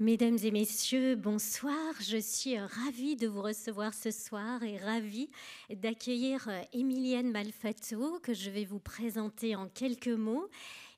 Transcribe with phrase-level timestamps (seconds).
[0.00, 1.94] Mesdames et messieurs, bonsoir.
[2.00, 5.30] Je suis ravie de vous recevoir ce soir et ravie
[5.70, 10.48] d'accueillir Emilienne Malfato que je vais vous présenter en quelques mots.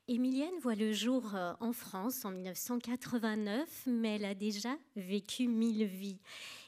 [0.09, 6.23] Emilienne voit le jour en France en 1989, mais elle a déjà vécu mille vies.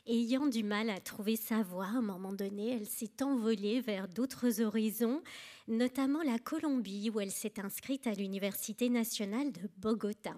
[0.07, 4.07] Ayant du mal à trouver sa voie, à un moment donné, elle s'est envolée vers
[4.07, 5.23] d'autres horizons,
[5.67, 10.35] notamment la Colombie, où elle s'est inscrite à l'Université nationale de Bogota.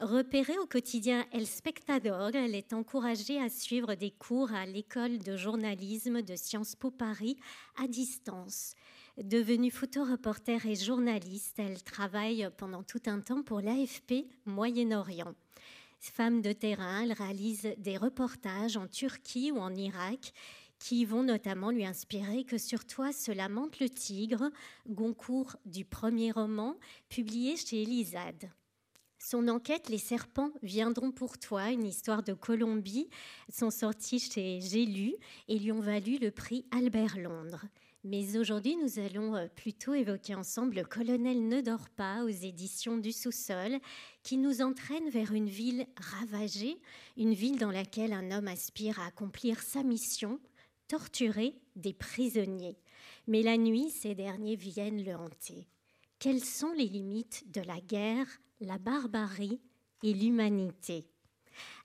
[0.00, 5.38] Repérée au quotidien El Spectador, elle est encouragée à suivre des cours à l'école de
[5.38, 7.38] journalisme de Sciences Po Paris
[7.82, 8.74] à distance.
[9.16, 15.34] Devenue photoreporter et journaliste, elle travaille pendant tout un temps pour l'AFP Moyen-Orient.
[15.98, 20.34] Femme de terrain, elle réalise des reportages en Turquie ou en Irak
[20.78, 24.50] qui vont notamment lui inspirer que sur toi se lamente le tigre,
[24.86, 26.76] Goncourt du premier roman,
[27.08, 28.50] publié chez Elisade.
[29.28, 33.08] Son enquête Les serpents viendront pour toi, une histoire de Colombie,
[33.52, 35.16] sont sortis chez J'ai lu
[35.48, 37.64] et lui ont valu le prix Albert Londres.
[38.04, 42.98] Mais aujourd'hui, nous allons euh, plutôt évoquer ensemble Le colonel ne dort pas aux éditions
[42.98, 43.80] du sous-sol,
[44.22, 46.80] qui nous entraîne vers une ville ravagée,
[47.16, 50.38] une ville dans laquelle un homme aspire à accomplir sa mission,
[50.86, 52.78] torturer des prisonniers.
[53.26, 55.66] Mais la nuit, ces derniers viennent le hanter.
[56.20, 58.28] Quelles sont les limites de la guerre?
[58.60, 59.60] La barbarie
[60.02, 61.06] et l'humanité.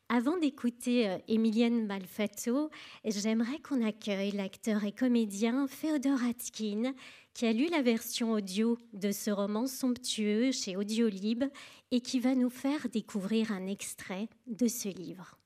[0.10, 2.70] Avant d'écouter euh, Emilienne Malfato,
[3.06, 6.94] j'aimerais qu'on accueille l'acteur et comédien Féodor Atkin,
[7.34, 11.46] qui a lu la version audio de ce roman somptueux chez Audiolib
[11.92, 15.38] et qui va nous faire découvrir un extrait de ce livre.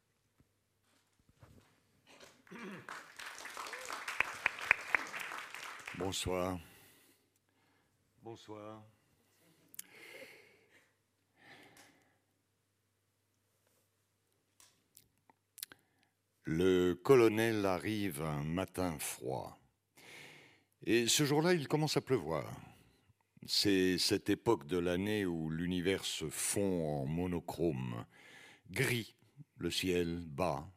[5.99, 6.57] Bonsoir.
[8.23, 8.83] Bonsoir.
[16.47, 19.59] Le colonel arrive un matin froid.
[20.85, 22.45] Et ce jour-là, il commence à pleuvoir.
[23.47, 28.05] C'est cette époque de l'année où l'univers se fond en monochrome.
[28.69, 29.15] Gris
[29.57, 30.71] le ciel bas,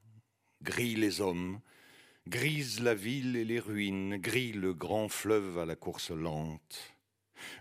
[0.62, 1.60] gris les hommes,
[2.26, 6.94] grise la ville et les ruines, gris le grand fleuve à la course lente.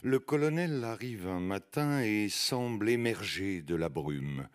[0.02, 4.48] Le colonel arrive un matin et semble émerger de la brume.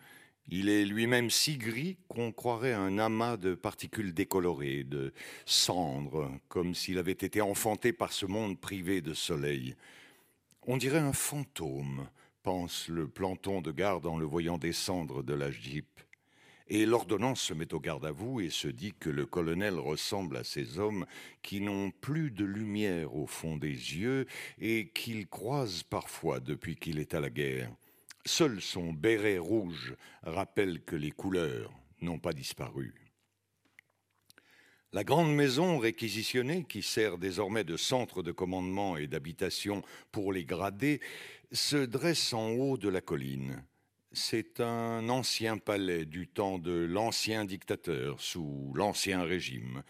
[0.49, 5.13] Il est lui-même si gris qu'on croirait un amas de particules décolorées, de
[5.45, 9.75] cendres, comme s'il avait été enfanté par ce monde privé de soleil.
[10.63, 12.07] On dirait un fantôme,
[12.43, 15.87] pense le planton de garde en le voyant descendre de la jeep.
[16.67, 20.37] Et l'ordonnance se met au garde à vous et se dit que le colonel ressemble
[20.37, 21.05] à ces hommes
[21.41, 24.25] qui n'ont plus de lumière au fond des yeux
[24.59, 27.69] et qu'il croise parfois depuis qu'il est à la guerre.
[28.25, 32.93] Seul son béret rouge rappelle que les couleurs n'ont pas disparu.
[34.93, 40.45] La grande maison réquisitionnée, qui sert désormais de centre de commandement et d'habitation pour les
[40.45, 41.01] gradés,
[41.51, 43.65] se dresse en haut de la colline.
[44.11, 49.83] C'est un ancien palais du temps de l'ancien dictateur sous l'ancien régime.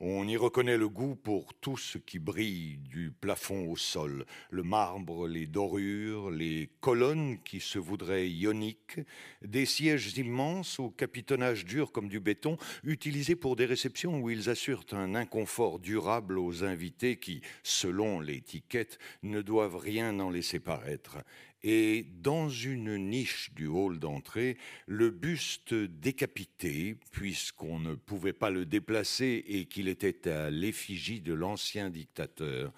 [0.00, 4.64] On y reconnaît le goût pour tout ce qui brille du plafond au sol, le
[4.64, 8.98] marbre, les dorures, les colonnes qui se voudraient ioniques,
[9.42, 14.50] des sièges immenses au capitonnage dur comme du béton, utilisés pour des réceptions où ils
[14.50, 21.18] assurent un inconfort durable aux invités qui, selon l'étiquette, ne doivent rien en laisser paraître
[21.64, 28.66] et dans une niche du hall d'entrée, le buste décapité, puisqu'on ne pouvait pas le
[28.66, 32.70] déplacer et qu'il était à l'effigie de l'ancien dictateur,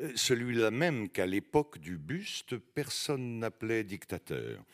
[0.00, 4.64] euh, celui-là même qu'à l'époque du buste, personne n'appelait dictateur.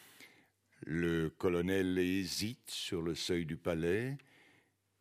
[0.87, 4.17] Le colonel hésite sur le seuil du palais.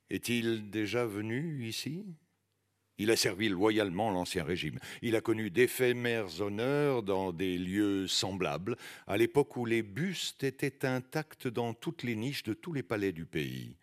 [0.10, 2.04] Est-il déjà venu ici?
[2.98, 4.80] Il a servi loyalement l'Ancien Régime.
[5.02, 8.76] Il a connu d'éphémères honneurs dans des lieux semblables,
[9.06, 13.12] à l'époque où les bustes étaient intacts dans toutes les niches de tous les palais
[13.12, 13.78] du pays.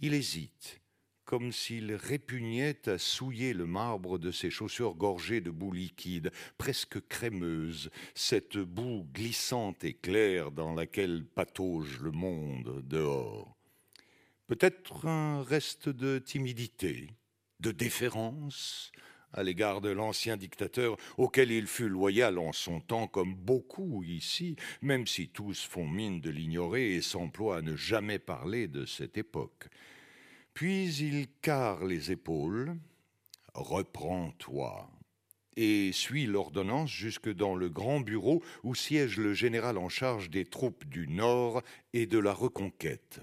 [0.00, 0.80] Il hésite,
[1.24, 7.00] comme s'il répugnait à souiller le marbre de ses chaussures gorgées de boue liquide, presque
[7.08, 13.56] crémeuse, cette boue glissante et claire dans laquelle patauge le monde dehors.
[14.48, 17.08] Peut-être un reste de timidité,
[17.62, 18.92] de déférence
[19.32, 24.56] à l'égard de l'ancien dictateur auquel il fut loyal en son temps comme beaucoup ici,
[24.82, 29.16] même si tous font mine de l'ignorer et s'emploient à ne jamais parler de cette
[29.16, 29.68] époque.
[30.52, 32.76] Puis il carre les épaules,
[33.54, 34.90] reprends-toi.
[35.56, 40.46] et suit l'ordonnance jusque dans le grand bureau où siège le général en charge des
[40.46, 41.62] troupes du Nord
[41.92, 43.20] et de la reconquête.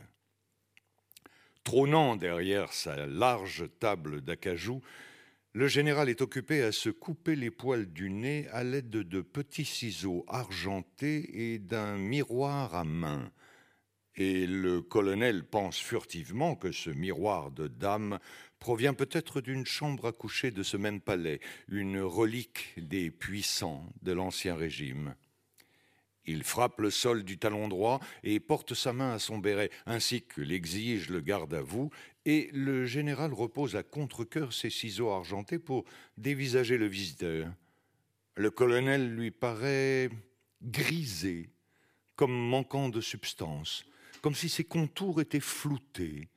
[1.63, 4.81] Trônant derrière sa large table d'acajou,
[5.53, 9.65] le général est occupé à se couper les poils du nez à l'aide de petits
[9.65, 13.31] ciseaux argentés et d'un miroir à main.
[14.15, 18.19] Et le colonel pense furtivement que ce miroir de dame
[18.59, 24.11] provient peut-être d'une chambre à coucher de ce même palais, une relique des puissants de
[24.11, 25.15] l'Ancien Régime.
[26.25, 30.21] Il frappe le sol du talon droit et porte sa main à son béret, ainsi
[30.21, 31.89] que l'exige le garde à vous,
[32.25, 35.85] et le général repose à contre-coeur ses ciseaux argentés pour
[36.17, 37.47] dévisager le visiteur.
[38.35, 40.09] Le colonel lui paraît
[40.61, 41.49] grisé,
[42.15, 43.85] comme manquant de substance,
[44.21, 46.27] comme si ses contours étaient floutés.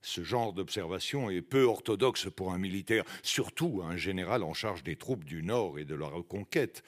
[0.00, 4.96] Ce genre d'observation est peu orthodoxe pour un militaire, surtout un général en charge des
[4.96, 6.84] troupes du Nord et de la reconquête.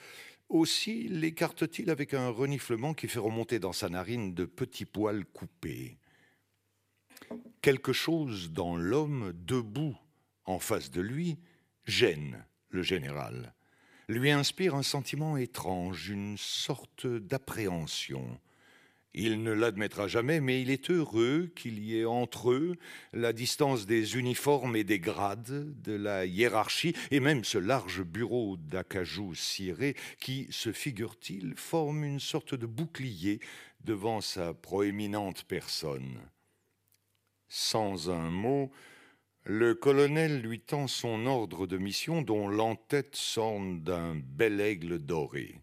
[0.51, 5.97] Aussi l'écarte-t-il avec un reniflement qui fait remonter dans sa narine de petits poils coupés.
[7.61, 9.95] Quelque chose dans l'homme debout
[10.43, 11.39] en face de lui
[11.85, 13.53] gêne le général,
[14.09, 18.37] lui inspire un sentiment étrange, une sorte d'appréhension.
[19.13, 22.77] Il ne l'admettra jamais, mais il est heureux qu'il y ait entre eux
[23.11, 28.55] la distance des uniformes et des grades, de la hiérarchie, et même ce large bureau
[28.57, 33.41] d'acajou ciré qui, se figure-t-il, forme une sorte de bouclier
[33.83, 36.21] devant sa proéminente personne.
[37.49, 38.71] Sans un mot,
[39.43, 45.55] le colonel lui tend son ordre de mission dont l'entête s'orne d'un bel aigle doré.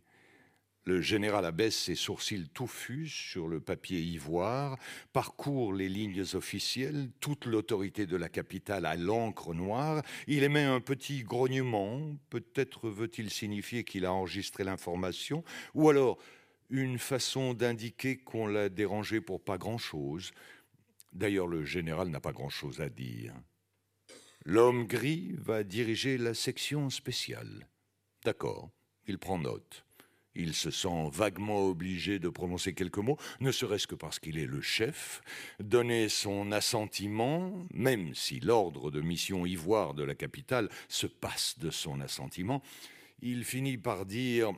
[0.89, 4.79] Le général abaisse ses sourcils touffus sur le papier ivoire,
[5.13, 10.03] parcourt les lignes officielles, toute l'autorité de la capitale à l'encre noire.
[10.29, 15.45] Il émet un petit grognement, peut-être veut-il signifier qu'il a enregistré l'information,
[15.75, 16.17] ou alors
[16.71, 20.33] une façon d'indiquer qu'on l'a dérangé pour pas grand-chose.
[21.13, 23.35] D'ailleurs, le général n'a pas grand-chose à dire.
[24.47, 27.69] L'homme gris va diriger la section spéciale.
[28.25, 28.71] D'accord,
[29.07, 29.85] il prend note.
[30.41, 34.47] Il se sent vaguement obligé de prononcer quelques mots, ne serait-ce que parce qu'il est
[34.47, 35.21] le chef,
[35.59, 41.71] donner son assentiment, même si l'ordre de mission ivoire de la capitale se passe de
[41.71, 42.63] son assentiment,
[43.21, 44.53] il finit par dire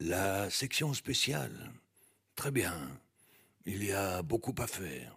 [0.00, 1.72] La section spéciale,
[2.34, 2.74] très bien,
[3.66, 5.16] il y a beaucoup à faire.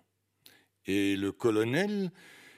[0.86, 2.12] Et le colonel,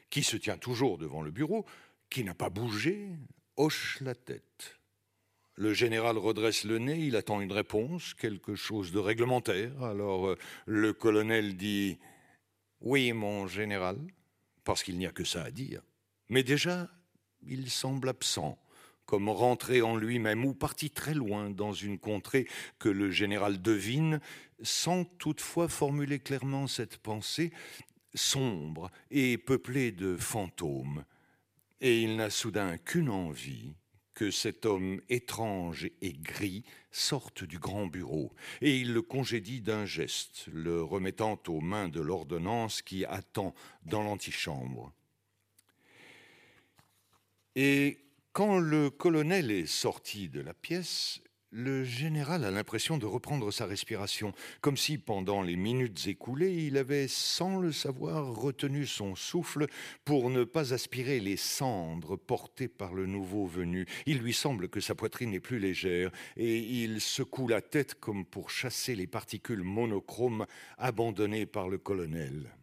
[0.09, 1.65] qui se tient toujours devant le bureau,
[2.09, 3.11] qui n'a pas bougé,
[3.55, 4.78] hoche la tête.
[5.59, 9.83] Le général redresse le nez, il attend une réponse, quelque chose de réglementaire.
[9.83, 11.99] Alors euh, le colonel dit
[12.79, 13.97] Oui, mon général,
[14.63, 15.81] parce qu'il n'y a que ça à dire.
[16.29, 16.87] Mais déjà,
[17.45, 18.57] il semble absent,
[19.05, 22.47] comme rentré en lui-même ou parti très loin dans une contrée
[22.79, 24.21] que le général devine,
[24.61, 27.51] sans toutefois formuler clairement cette pensée
[28.13, 31.03] sombre et peuplée de fantômes.
[31.81, 33.73] Et il n'a soudain qu'une envie,
[34.19, 39.85] que cet homme étrange et gris sorte du grand bureau, et il le congédie d'un
[39.85, 43.55] geste, le remettant aux mains de l'ordonnance qui attend
[43.85, 44.91] dans l'antichambre.
[47.55, 47.99] Et
[48.33, 53.65] quand le colonel est sorti de la pièce, le général a l'impression de reprendre sa
[53.65, 59.67] respiration, comme si pendant les minutes écoulées, il avait, sans le savoir, retenu son souffle
[60.05, 63.87] pour ne pas aspirer les cendres portées par le nouveau venu.
[64.05, 68.25] Il lui semble que sa poitrine est plus légère, et il secoue la tête comme
[68.25, 70.45] pour chasser les particules monochromes
[70.77, 72.53] abandonnées par le colonel.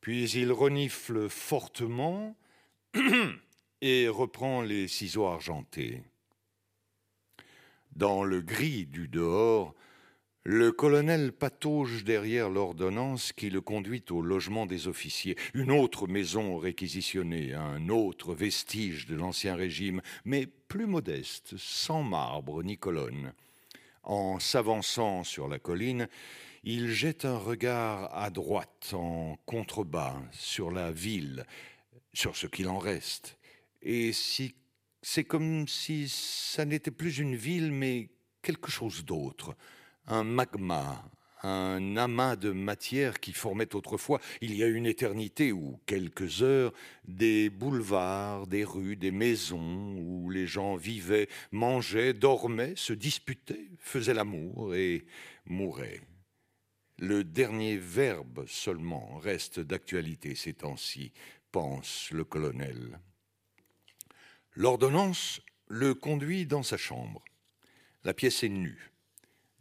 [0.00, 2.36] Puis il renifle fortement
[3.80, 6.02] et reprend les ciseaux argentés.
[7.96, 9.74] Dans le gris du dehors,
[10.44, 16.56] le colonel patauge derrière l'ordonnance qui le conduit au logement des officiers, une autre maison
[16.56, 23.34] réquisitionnée, un autre vestige de l'Ancien Régime, mais plus modeste, sans marbre ni colonne.
[24.02, 26.08] En s'avançant sur la colline,
[26.64, 31.44] il jette un regard à droite, en contrebas, sur la ville,
[32.14, 33.38] sur ce qu'il en reste,
[33.80, 34.54] et si
[35.02, 38.08] c'est comme si ça n'était plus une ville, mais
[38.40, 39.56] quelque chose d'autre.
[40.06, 41.04] Un magma,
[41.42, 46.72] un amas de matière qui formait autrefois, il y a une éternité ou quelques heures,
[47.06, 54.14] des boulevards, des rues, des maisons où les gens vivaient, mangeaient, dormaient, se disputaient, faisaient
[54.14, 55.04] l'amour et
[55.46, 56.00] mouraient.
[56.98, 61.12] Le dernier verbe seulement reste d'actualité ces temps-ci,
[61.50, 63.00] pense le colonel.
[64.54, 67.24] L'ordonnance le conduit dans sa chambre.
[68.04, 68.90] La pièce est nue.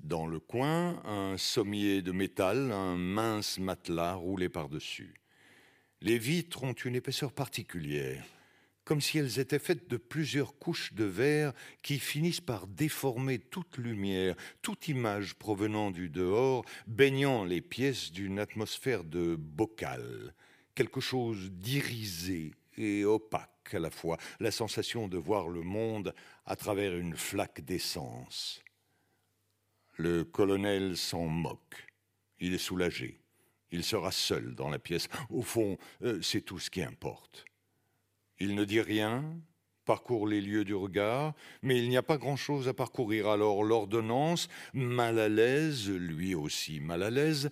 [0.01, 5.13] Dans le coin, un sommier de métal, un mince matelas roulé par-dessus.
[6.01, 8.25] Les vitres ont une épaisseur particulière,
[8.83, 13.77] comme si elles étaient faites de plusieurs couches de verre qui finissent par déformer toute
[13.77, 20.36] lumière, toute image provenant du dehors, baignant les pièces d'une atmosphère de bocal,
[20.75, 26.13] quelque chose d'irisé et opaque à la fois, la sensation de voir le monde
[26.45, 28.61] à travers une flaque d'essence.
[29.97, 31.88] Le colonel s'en moque.
[32.39, 33.19] Il est soulagé.
[33.71, 35.07] Il sera seul dans la pièce.
[35.29, 37.45] Au fond, euh, c'est tout ce qui importe.
[38.39, 39.23] Il ne dit rien,
[39.85, 43.27] parcourt les lieux du regard, mais il n'y a pas grand-chose à parcourir.
[43.27, 47.50] Alors l'ordonnance, mal à l'aise, lui aussi mal à l'aise,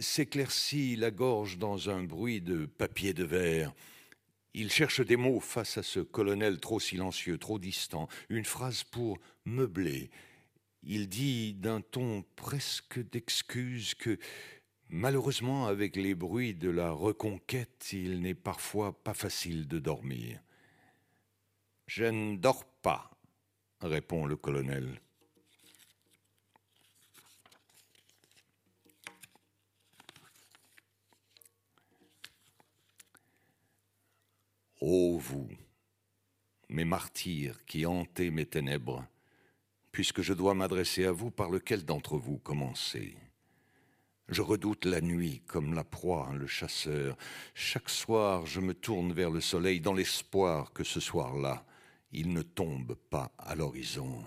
[0.00, 3.72] s'éclaircit la gorge dans un bruit de papier de verre.
[4.52, 9.18] Il cherche des mots face à ce colonel trop silencieux, trop distant, une phrase pour
[9.44, 10.10] meubler.
[10.82, 14.18] Il dit d'un ton presque d'excuse que,
[14.88, 20.40] malheureusement, avec les bruits de la reconquête, il n'est parfois pas facile de dormir.
[21.86, 23.10] Je ne dors pas,
[23.80, 25.00] répond le colonel.
[34.80, 35.46] Ô vous,
[36.70, 39.04] mes martyrs qui hantez mes ténèbres,
[39.92, 43.14] puisque je dois m'adresser à vous, par lequel d'entre vous commencer?
[44.30, 47.18] Je redoute la nuit comme la proie, le chasseur.
[47.52, 51.66] Chaque soir, je me tourne vers le soleil dans l'espoir que ce soir-là,
[52.12, 54.24] il ne tombe pas à l'horizon.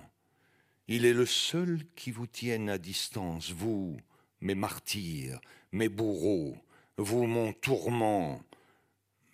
[0.88, 3.98] Il est le seul qui vous tienne à distance, vous,
[4.40, 5.42] mes martyrs,
[5.72, 6.56] mes bourreaux,
[6.98, 8.44] vous, mon tourment,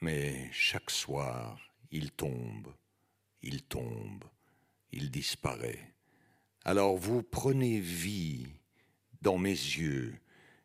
[0.01, 1.60] mais chaque soir,
[1.91, 2.74] il tombe,
[3.41, 4.24] il tombe,
[4.91, 5.94] il disparaît.
[6.63, 8.48] Alors vous prenez vie
[9.22, 10.15] dans mes yeux,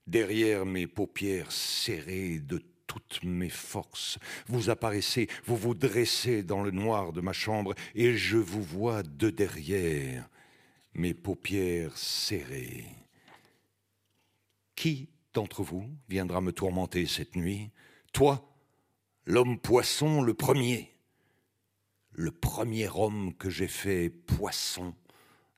[0.07, 4.19] derrière mes paupières serrées de toutes mes forces.
[4.47, 9.03] Vous apparaissez, vous vous dressez dans le noir de ma chambre, et je vous vois
[9.03, 10.29] de derrière,
[10.95, 12.87] mes paupières serrées.
[14.77, 17.71] Qui d'entre vous viendra me tourmenter cette nuit?
[18.13, 18.54] Toi
[19.27, 20.95] l'homme poisson le premier,
[22.13, 24.95] le premier homme que j'ai fait poisson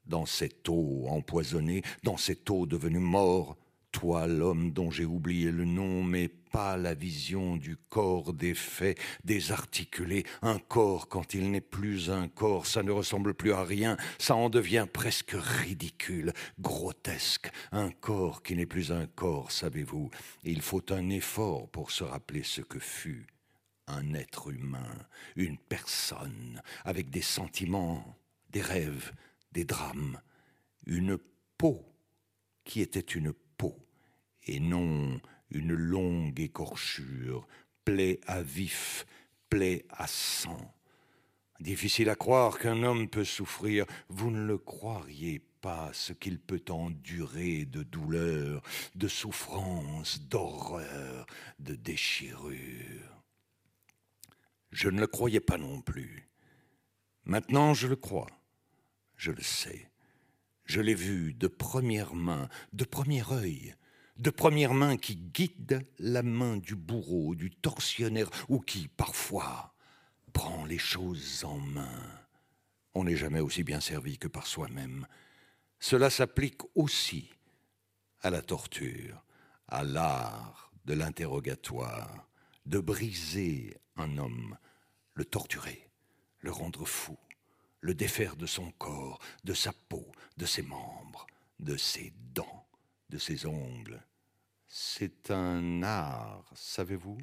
[0.04, 3.56] dans cette eau empoisonnée, dans cette eau devenue mort,
[3.90, 8.99] toi l'homme dont j'ai oublié le nom, mais pas la vision du corps des faits,
[9.25, 13.96] désarticulé, un corps quand il n'est plus un corps, ça ne ressemble plus à rien,
[14.18, 20.08] ça en devient presque ridicule, grotesque, un corps qui n'est plus un corps, savez-vous,
[20.44, 23.26] il faut un effort pour se rappeler ce que fut
[23.87, 28.16] un être humain, une personne, avec des sentiments,
[28.50, 29.12] des rêves,
[29.52, 30.21] des drames,
[30.87, 31.19] une
[31.59, 31.85] peau
[32.64, 33.76] qui était une peau,
[34.45, 37.47] et non une longue écorchure,
[37.85, 39.07] plaie à vif,
[39.49, 40.75] plaie à sang.
[41.61, 46.64] Difficile à croire qu'un homme peut souffrir, vous ne le croiriez pas ce qu'il peut
[46.69, 48.62] endurer de douleur,
[48.95, 51.26] de souffrance, d'horreur,
[51.59, 53.15] de déchirure.
[54.76, 56.28] Je ne le croyais pas non plus.
[57.25, 58.26] Maintenant, je le crois.
[59.16, 59.90] Je le sais.
[60.66, 63.75] Je l'ai vu de première main, de premier œil,
[64.18, 69.73] de première main qui guide la main du bourreau, du tortionnaire, ou qui, parfois,
[70.35, 72.02] prend les choses en main.
[72.92, 75.06] On n'est jamais aussi bien servi que par soi-même.
[75.80, 77.30] Cela s'applique aussi
[78.21, 79.25] à la torture,
[79.68, 82.28] à l'art de l'interrogatoire,
[82.66, 84.59] de briser un homme,
[85.16, 85.88] le torturer,
[86.40, 87.18] le rendre fou,
[87.80, 90.06] le défaire de son corps, de sa peau,
[90.37, 91.26] de ses membres,
[91.58, 92.66] de ses dents,
[93.08, 94.04] de ses ongles.
[94.68, 97.18] C'est un art, savez-vous?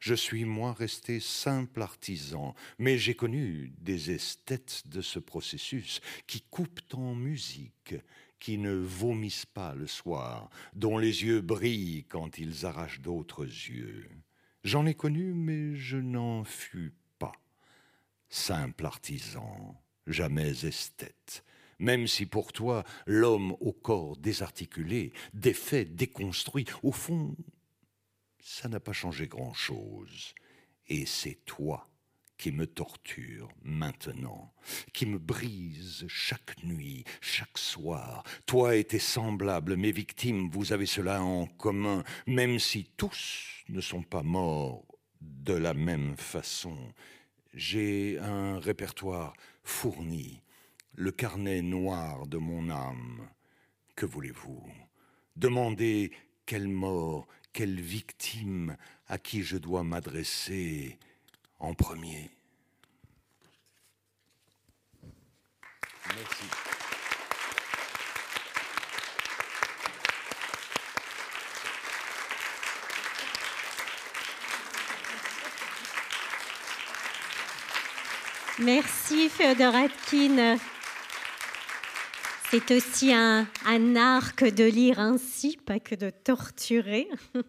[0.00, 6.40] Je suis moi resté simple artisan, mais j'ai connu des esthètes de ce processus qui
[6.40, 7.94] coupent en musique,
[8.40, 14.08] qui ne vomissent pas le soir, dont les yeux brillent quand ils arrachent d'autres yeux.
[14.62, 17.32] J'en ai connu, mais je n'en fus pas.
[18.28, 21.44] Simple artisan, jamais esthète.
[21.78, 27.34] Même si pour toi, l'homme au corps désarticulé, défait, déconstruit, au fond,
[28.38, 30.34] ça n'a pas changé grand-chose.
[30.88, 31.89] Et c'est toi
[32.40, 34.50] qui me torture maintenant,
[34.94, 38.24] qui me brise chaque nuit, chaque soir.
[38.46, 43.82] Toi et tes semblables, mes victimes, vous avez cela en commun, même si tous ne
[43.82, 44.86] sont pas morts
[45.20, 46.78] de la même façon.
[47.52, 50.40] J'ai un répertoire fourni,
[50.94, 53.28] le carnet noir de mon âme.
[53.96, 54.64] Que voulez-vous?
[55.36, 56.10] Demandez
[56.46, 58.78] quelle mort, quelle victime
[59.08, 60.98] à qui je dois m'adresser
[61.60, 62.30] en premier.
[66.16, 66.44] Merci.
[78.58, 80.58] Merci Féodor Atkin.
[82.50, 87.08] C'est aussi un, un, art que de lire ainsi, pas que de torturer.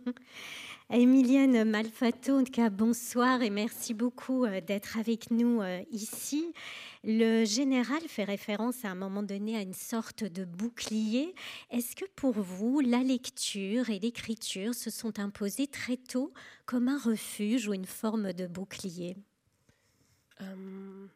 [0.93, 6.53] Emilienne Malfato, bonsoir et merci beaucoup euh, d'être avec nous euh, ici.
[7.05, 11.33] Le général fait référence à un moment donné à une sorte de bouclier.
[11.69, 16.33] Est-ce que pour vous, la lecture et l'écriture se sont imposées très tôt
[16.65, 19.15] comme un refuge ou une forme de bouclier?
[20.41, 21.07] Euh,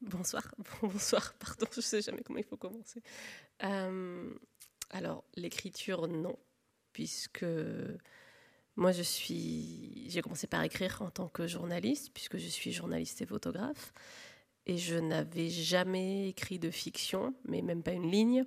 [0.00, 0.42] Bonsoir,
[0.82, 3.00] bonsoir, pardon, je ne sais jamais comment il faut commencer.
[4.90, 6.36] alors, l'écriture, non,
[6.92, 7.44] puisque
[8.76, 13.22] moi, je suis, j'ai commencé par écrire en tant que journaliste, puisque je suis journaliste
[13.22, 13.92] et photographe,
[14.66, 18.44] et je n'avais jamais écrit de fiction, mais même pas une ligne,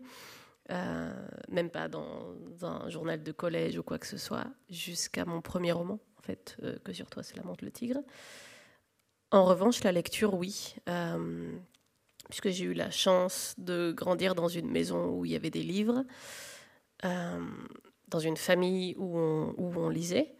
[0.72, 5.42] euh, même pas dans, un journal de collège ou quoi que ce soit, jusqu'à mon
[5.42, 8.02] premier roman, en fait, euh, que sur toi c'est la montre le tigre.
[9.32, 10.76] En revanche, la lecture, oui.
[10.90, 11.52] Euh,
[12.30, 15.64] puisque j'ai eu la chance de grandir dans une maison où il y avait des
[15.64, 16.04] livres
[18.08, 20.36] dans une famille où on, lisait.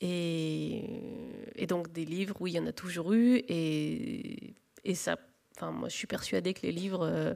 [0.00, 3.36] Et, donc des livres, oui, il y en a toujours eu.
[3.48, 5.16] Et, et ça,
[5.56, 7.34] enfin, moi, je suis persuadée que les livres, euh,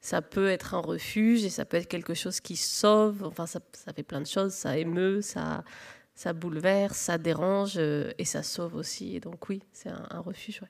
[0.00, 3.24] ça peut être un refuge et ça peut être quelque chose qui sauve.
[3.24, 3.60] Enfin, ça,
[3.94, 4.52] fait plein de choses.
[4.52, 5.62] Ça émeut, ça,
[6.34, 9.16] bouleverse, ça dérange euh, et ça sauve aussi.
[9.16, 10.60] Et donc oui, c'est un, refuge.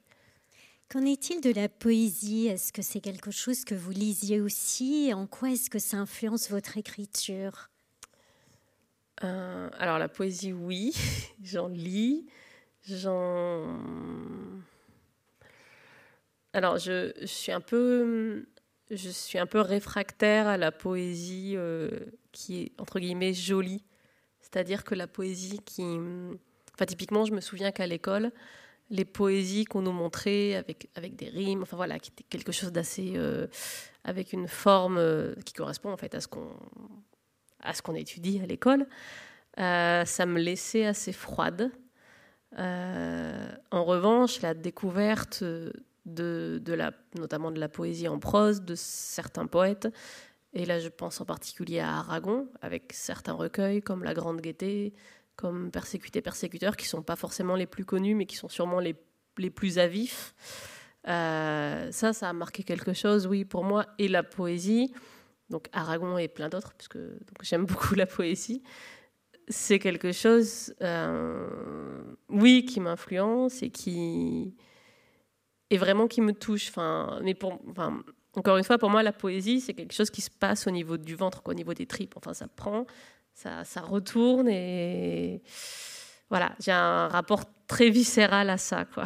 [0.88, 2.48] Qu'en est-il de la poésie?
[2.48, 5.12] Est-ce que c'est quelque chose que vous lisiez aussi?
[5.14, 7.69] En quoi est-ce que ça influence votre écriture?
[9.22, 10.94] Euh, alors la poésie, oui,
[11.42, 12.26] j'en lis,
[12.88, 13.78] j'en.
[16.52, 18.46] Alors je, suis un peu,
[18.90, 21.90] je suis un peu réfractaire à la poésie euh,
[22.32, 23.84] qui est entre guillemets jolie,
[24.40, 25.84] c'est-à-dire que la poésie qui,
[26.74, 28.32] enfin typiquement, je me souviens qu'à l'école,
[28.88, 32.72] les poésies qu'on nous montrait avec avec des rimes, enfin voilà, qui était quelque chose
[32.72, 33.46] d'assez, euh,
[34.02, 34.98] avec une forme
[35.44, 36.56] qui correspond en fait à ce qu'on
[37.62, 38.86] à ce qu'on étudie à l'école,
[39.58, 41.70] euh, ça me laissait assez froide.
[42.58, 45.44] Euh, en revanche, la découverte
[46.06, 49.88] de, la, notamment de la poésie en prose de certains poètes,
[50.52, 54.92] et là je pense en particulier à Aragon, avec certains recueils comme La Grande Gaîté,
[55.36, 58.96] comme Persécuté, Persécuteur, qui sont pas forcément les plus connus, mais qui sont sûrement les,
[59.38, 60.34] les plus à vif.
[61.08, 63.86] Euh, ça, ça a marqué quelque chose, oui, pour moi.
[63.98, 64.92] Et la poésie,
[65.50, 66.98] donc Aragon et plein d'autres, puisque
[67.42, 68.62] j'aime beaucoup la poésie,
[69.48, 74.54] c'est quelque chose, euh, oui, qui m'influence et qui
[75.70, 76.68] est vraiment qui me touche.
[76.68, 78.02] Enfin, mais pour, enfin,
[78.36, 80.96] encore une fois, pour moi, la poésie, c'est quelque chose qui se passe au niveau
[80.96, 82.14] du ventre, au niveau des tripes.
[82.16, 82.86] Enfin, ça prend,
[83.34, 85.42] ça, ça retourne et
[86.28, 89.04] voilà, j'ai un rapport très viscéral à ça, quoi.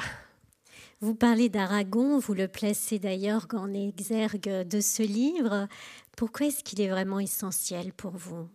[1.01, 5.69] Vous parlez d'Aragon, vous le placez d'ailleurs en exergue de ce livre.
[6.17, 8.49] Pourquoi est-ce qu'il est vraiment essentiel pour vous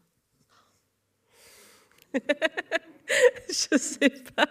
[3.47, 4.49] Je sais pas.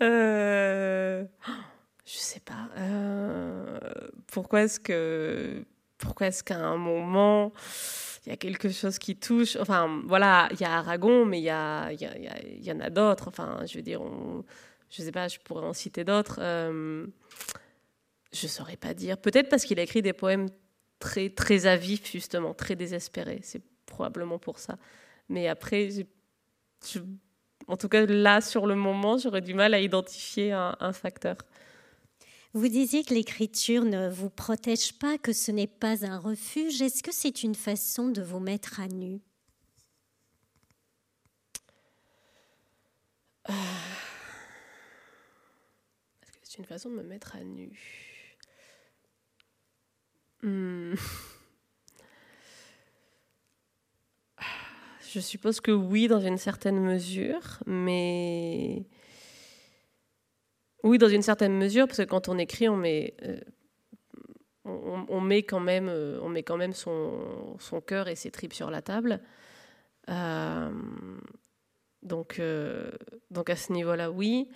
[0.00, 1.24] Euh...
[2.04, 2.68] Je sais pas.
[2.78, 3.78] Euh...
[4.26, 5.64] Pourquoi est-ce que
[6.20, 7.52] est-ce qu'à un moment
[8.26, 9.56] il y a quelque chose qui touche?
[9.56, 13.28] Enfin voilà, il y a Aragon, mais il y, en a d'autres.
[13.28, 14.00] Enfin, je veux dire,
[14.90, 16.38] je sais pas, je pourrais en citer d'autres.
[16.40, 17.06] Euh...
[18.32, 19.18] Je saurais pas dire.
[19.18, 20.48] Peut-être parce qu'il a écrit des poèmes
[21.02, 23.40] très, très à vif, justement, très désespéré.
[23.42, 24.78] C'est probablement pour ça.
[25.28, 27.00] Mais après, je,
[27.66, 31.36] en tout cas, là, sur le moment, j'aurais du mal à identifier un, un facteur.
[32.54, 36.80] Vous disiez que l'écriture ne vous protège pas, que ce n'est pas un refuge.
[36.80, 39.20] Est-ce que c'est une façon de vous mettre à nu?
[43.48, 43.52] Euh...
[46.22, 48.11] Est-ce que c'est une façon de me mettre à nu?
[50.42, 50.94] Hmm.
[55.12, 58.86] Je suppose que oui, dans une certaine mesure, mais
[60.82, 63.38] oui, dans une certaine mesure, parce que quand on écrit, on met, euh,
[64.64, 68.70] on, met quand même, euh, on met quand même son, cœur et ses tripes sur
[68.70, 69.20] la table.
[70.08, 70.70] Euh,
[72.02, 72.40] donc,
[73.30, 74.48] donc à ce niveau-là, oui.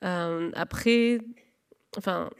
[0.00, 1.18] après,
[1.98, 2.30] enfin,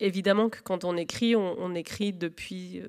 [0.00, 2.82] évidemment que quand on écrit, on, écrit depuis,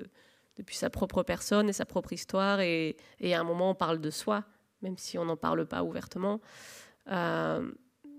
[0.55, 4.09] depuis sa propre personne et sa propre histoire, et, à un moment on parle de
[4.09, 4.43] soi,
[4.81, 6.41] même si on n'en parle pas ouvertement.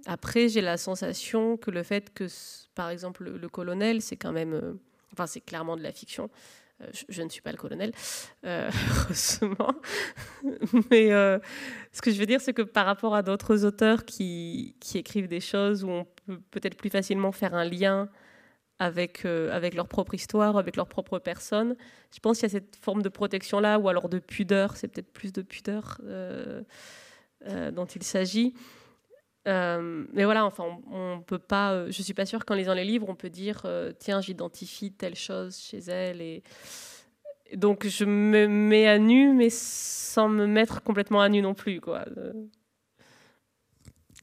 [0.06, 2.26] après, j'ai la sensation que le fait que,
[2.74, 4.78] par exemple, le, colonel, c'est quand même,
[5.12, 6.30] enfin, c'est clairement de la fiction.
[6.80, 7.92] Euh, je, ne suis pas le colonel,
[8.44, 9.74] euh, heureusement.
[10.90, 11.38] Mais euh,
[11.92, 15.40] ce que je veux dire, c'est que par rapport à d'autres auteurs qui, écrivent des
[15.40, 18.08] choses où on peut peut-être plus facilement faire un lien
[18.78, 21.76] avec, avec leur propre histoire, avec leur propre personne,
[22.14, 25.12] je pense qu'il y a cette forme de protection-là, ou alors de pudeur, c'est peut-être
[25.12, 26.00] plus de pudeur
[27.72, 28.54] dont il s'agit.
[29.48, 31.72] Euh, mais voilà, enfin, on, peut pas.
[31.72, 34.92] Euh, je suis pas sûre qu'en lisant les livres, on peut dire euh, tiens, j'identifie
[34.92, 36.42] telle chose chez elle et
[37.54, 41.80] donc je me mets à nu, mais sans me mettre complètement à nu non plus,
[41.80, 42.04] quoi.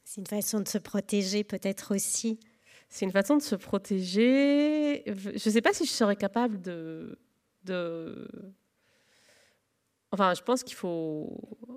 [0.03, 2.39] C'est une façon de se protéger, peut-être aussi.
[2.87, 5.03] C'est une façon de se protéger.
[5.05, 7.17] Je sais pas si je serais capable de.
[10.11, 11.75] Enfin, je pense qu'il faut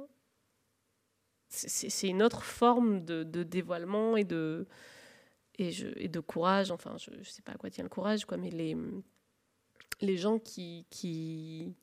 [1.48, 4.66] c'est une autre forme de, dévoilement et de,
[5.58, 6.70] et, de courage.
[6.70, 8.76] Enfin, je ne sais pas à quoi tient le courage, quoi, mais les,
[10.00, 11.74] les gens qui, qui,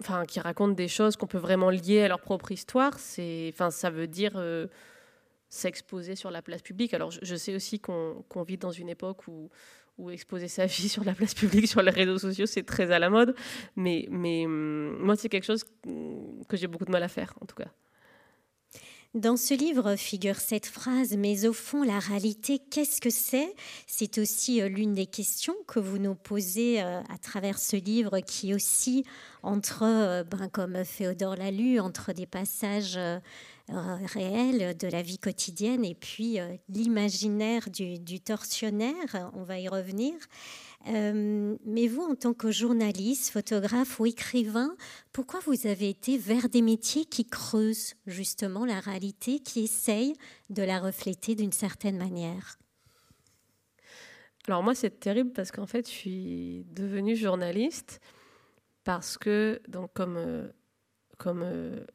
[0.00, 3.90] enfin, qui racontent des choses qu'on peut vraiment lier à leur propre histoire, enfin, ça
[3.90, 4.68] veut dire euh,
[5.54, 6.94] s'exposer sur la place publique.
[6.94, 9.50] Alors, je, sais aussi qu'on vit dans une époque où,
[10.10, 13.10] exposer sa vie sur la place publique, sur les réseaux sociaux, c'est très à la
[13.10, 13.34] mode.
[13.76, 15.64] Mais, mais hum, moi, c'est quelque chose
[16.48, 17.70] que j'ai beaucoup de mal à faire, en tout cas.
[19.14, 23.54] Dans ce livre figure cette phrase, mais au fond, la réalité, qu'est-ce que c'est?
[23.86, 28.18] C'est aussi euh, l'une des questions que vous nous posez euh, à travers ce livre
[28.18, 29.04] qui aussi,
[29.44, 32.98] entre, euh, ben, comme Féodore l'a lu, entre des passages
[33.68, 40.14] réels de la vie quotidienne et puis l'imaginaire du, tortionnaire, on va y revenir.
[40.88, 44.76] Euh, mais vous, en tant que journaliste, photographe ou écrivain,
[45.12, 50.14] pourquoi vous avez été vers des métiers qui creusent justement la réalité, qui essayent
[50.50, 52.58] de la refléter d'une certaine manière?
[54.46, 58.00] Alors moi, c'est terrible parce qu'en fait, je suis devenue journaliste
[58.84, 60.48] parce que, donc, comme, euh,
[61.16, 61.86] comme euh,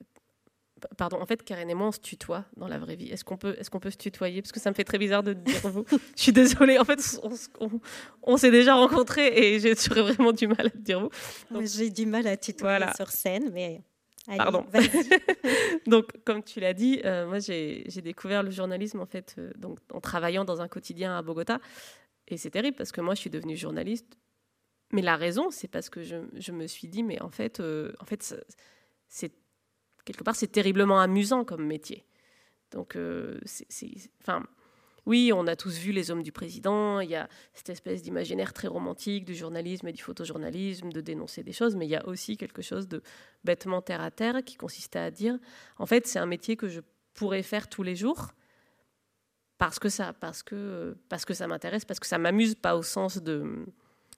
[0.98, 3.10] Pardon, en fait, Karen et moi, on se tutoie dans la vraie vie.
[3.10, 4.42] Est-ce qu'on peut, est qu'on peut se tutoyer?
[4.42, 5.86] Parce que ça me fait très bizarre de dire vous.
[6.15, 6.80] Je suis désolée.
[6.80, 7.00] En fait,
[8.24, 11.10] on, s'est déjà rencontrés et j'aurais vraiment du mal à te dire vous.
[11.65, 13.82] J'ai du mal à tutoyer sur scène, mais.
[14.38, 14.65] Pardon.
[15.88, 19.80] donc, comme tu l'as dit, euh, moi, j'ai découvert le journalisme en fait, euh, donc,
[19.92, 21.60] en travaillant dans un quotidien à Bogota.
[22.28, 24.18] Et c'est terrible parce que moi, je suis devenue journaliste.
[24.92, 27.92] Mais la raison, c'est parce que je, je, me suis dit, mais en fait, euh,
[28.00, 28.36] en fait
[29.08, 29.34] c'est
[30.06, 32.06] quelque part, c'est terriblement amusant comme métier.
[32.72, 33.40] Donc, euh,
[34.22, 34.44] enfin,
[35.06, 38.54] oui, on a tous vu Les Hommes du Président, il y a cette espèce d'imaginaire
[38.54, 42.08] très romantique du journalisme et du photojournalisme, de dénoncer des choses, mais il y a
[42.08, 43.02] aussi quelque chose de
[43.44, 45.40] bêtement terre à terre qui consistait à dire,
[45.78, 46.82] en fait, c'est un métier que je
[47.14, 48.28] pourrais faire tous les jours
[49.58, 52.84] parce que ça, parce que, parce que ça m'intéresse, parce que ça m'amuse, pas au
[52.84, 53.66] sens de,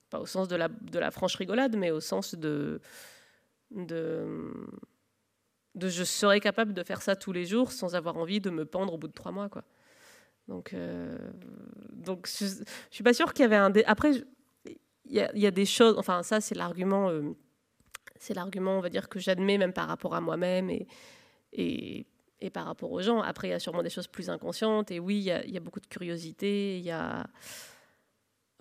[0.09, 2.79] pas au sens de la, de la franche rigolade, mais au sens de,
[3.71, 4.53] de
[5.75, 8.65] de je serais capable de faire ça tous les jours sans avoir envie de me
[8.65, 9.63] pendre au bout de trois mois quoi
[10.47, 11.17] donc euh,
[11.93, 14.11] donc je, ne suis pas sûre qu'il y avait un après
[14.65, 17.35] il y, a des choses enfin ça c'est l'argument euh,
[18.17, 20.87] c'est l'argument on va dire que j'admets même par rapport à moi-même et,
[21.53, 22.05] et,
[22.39, 24.99] et par rapport aux gens après il y a sûrement des choses plus inconscientes et
[24.99, 27.27] oui il y a, y a beaucoup de curiosité il y a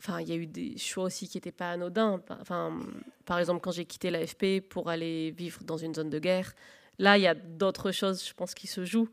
[0.01, 2.23] Enfin, il y a eu des choix aussi qui n'étaient pas anodins.
[2.31, 2.79] Enfin,
[3.27, 6.55] par exemple, quand j'ai quitté l'AFP pour aller vivre dans une zone de guerre,
[7.01, 9.09] Là, il y a d'autres choses, je pense, qui se jouent.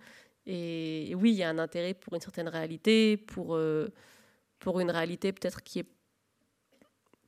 [0.45, 3.88] Et, oui, il y a un intérêt pour une certaine réalité, pour, euh,
[4.60, 5.88] pour une réalité peut-être qui est,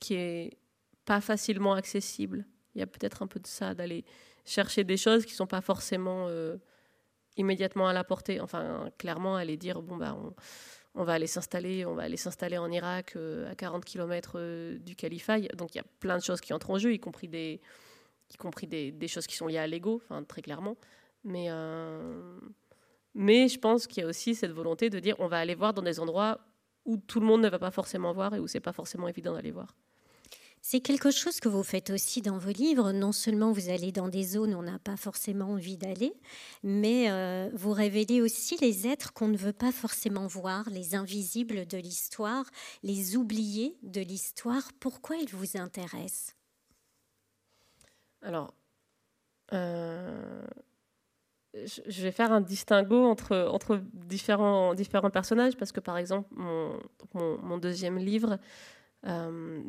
[0.00, 0.58] qui est
[1.06, 2.44] pas facilement accessible.
[2.74, 4.04] Il y a peut-être un peu de ça, d'aller
[4.44, 6.58] chercher des choses qui ne sont pas forcément euh,
[7.38, 8.38] immédiatement à la portée.
[8.38, 10.14] Enfin, clairement, aller dire, bon, bah,
[10.94, 14.94] on, va aller s'installer, on va aller s'installer en Irak euh, à 40 km du
[14.94, 15.40] califat.
[15.56, 17.62] Donc il y a plein de choses qui entrent en jeu, y compris des,
[18.32, 20.76] y compris des, choses qui sont liées à l'ego, très clairement.
[21.24, 22.38] Mais, euh,
[23.14, 25.74] mais je pense qu'il y a aussi cette volonté de dire on va aller voir
[25.74, 26.40] dans des endroits
[26.84, 29.34] où tout le monde ne va pas forcément voir et où c'est pas forcément évident
[29.34, 29.74] d'aller voir.
[30.62, 32.92] C'est quelque chose que vous faites aussi dans vos livres.
[32.92, 36.12] Non seulement vous allez dans des zones où on n'a pas forcément envie d'aller,
[36.62, 41.66] mais euh, vous révélez aussi les êtres qu'on ne veut pas forcément voir, les invisibles
[41.66, 42.44] de l'histoire,
[42.82, 44.70] les oubliés de l'histoire.
[44.80, 46.34] Pourquoi ils vous intéressent?
[48.22, 48.54] Alors,
[49.52, 50.42] euh,
[51.54, 56.78] je vais faire un distinguo entre, entre différents, différents personnages parce que, par exemple, mon,
[57.14, 58.38] mon, deuxième livre,
[59.06, 59.62] euh,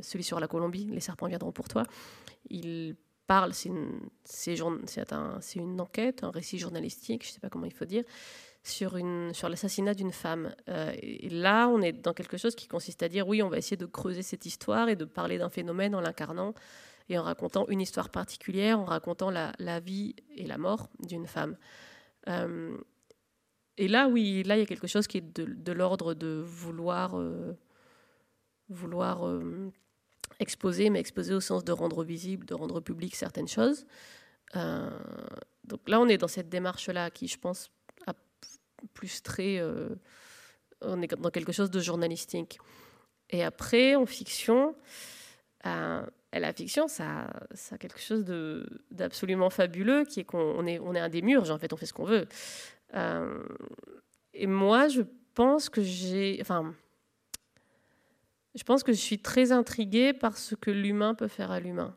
[0.00, 1.84] celui sur la Colombie, Les serpents viendront pour toi,
[2.48, 4.00] il parle, c'est une,
[5.10, 8.04] un, une enquête, un récit journalistique, je ne sais pas comment il faut dire,
[8.62, 8.98] sur,
[9.32, 10.54] sur l'assassinat d'une femme.
[10.68, 13.58] Euh, et là, on est dans quelque chose qui consiste à dire, oui, on va
[13.58, 16.54] essayer de creuser cette histoire et de parler d'un phénomène en l'incarnant
[17.08, 21.56] et en racontant une histoire particulière, en racontant la, vie et la mort d'une femme.
[22.28, 22.76] Euh,
[23.76, 27.18] et là, oui, là, il y a quelque chose qui est de, l'ordre de vouloir,
[27.18, 27.56] euh,
[28.68, 29.70] vouloir euh,
[30.38, 33.86] exposer, mais exposer au sens de rendre visible, de rendre public certaines choses.
[35.64, 37.70] donc là, on est dans cette démarche-là qui, je pense,
[38.06, 38.14] a
[38.94, 39.60] plus très...
[40.80, 42.58] on est dans quelque chose de journalistique.
[43.30, 44.76] Et après, en fiction,
[46.40, 48.24] la fiction, ça, ça a quelque chose
[48.90, 51.92] d'absolument fabuleux, qui est qu'on est, on est un démurge, en fait, on fait ce
[51.92, 52.26] qu'on veut.
[52.94, 53.44] Euh,
[54.32, 55.02] et moi, je
[55.34, 56.38] pense que j'ai...
[56.40, 56.74] Enfin,
[58.54, 61.96] je pense que je suis très intriguée par ce que l'humain peut faire à l'humain.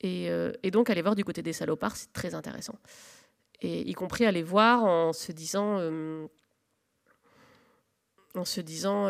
[0.00, 2.78] Et, euh, donc, aller voir du côté des salopards, c'est très intéressant.
[3.60, 5.78] Et y compris aller voir en se disant...
[5.78, 6.26] Euh,
[8.34, 9.08] en se disant,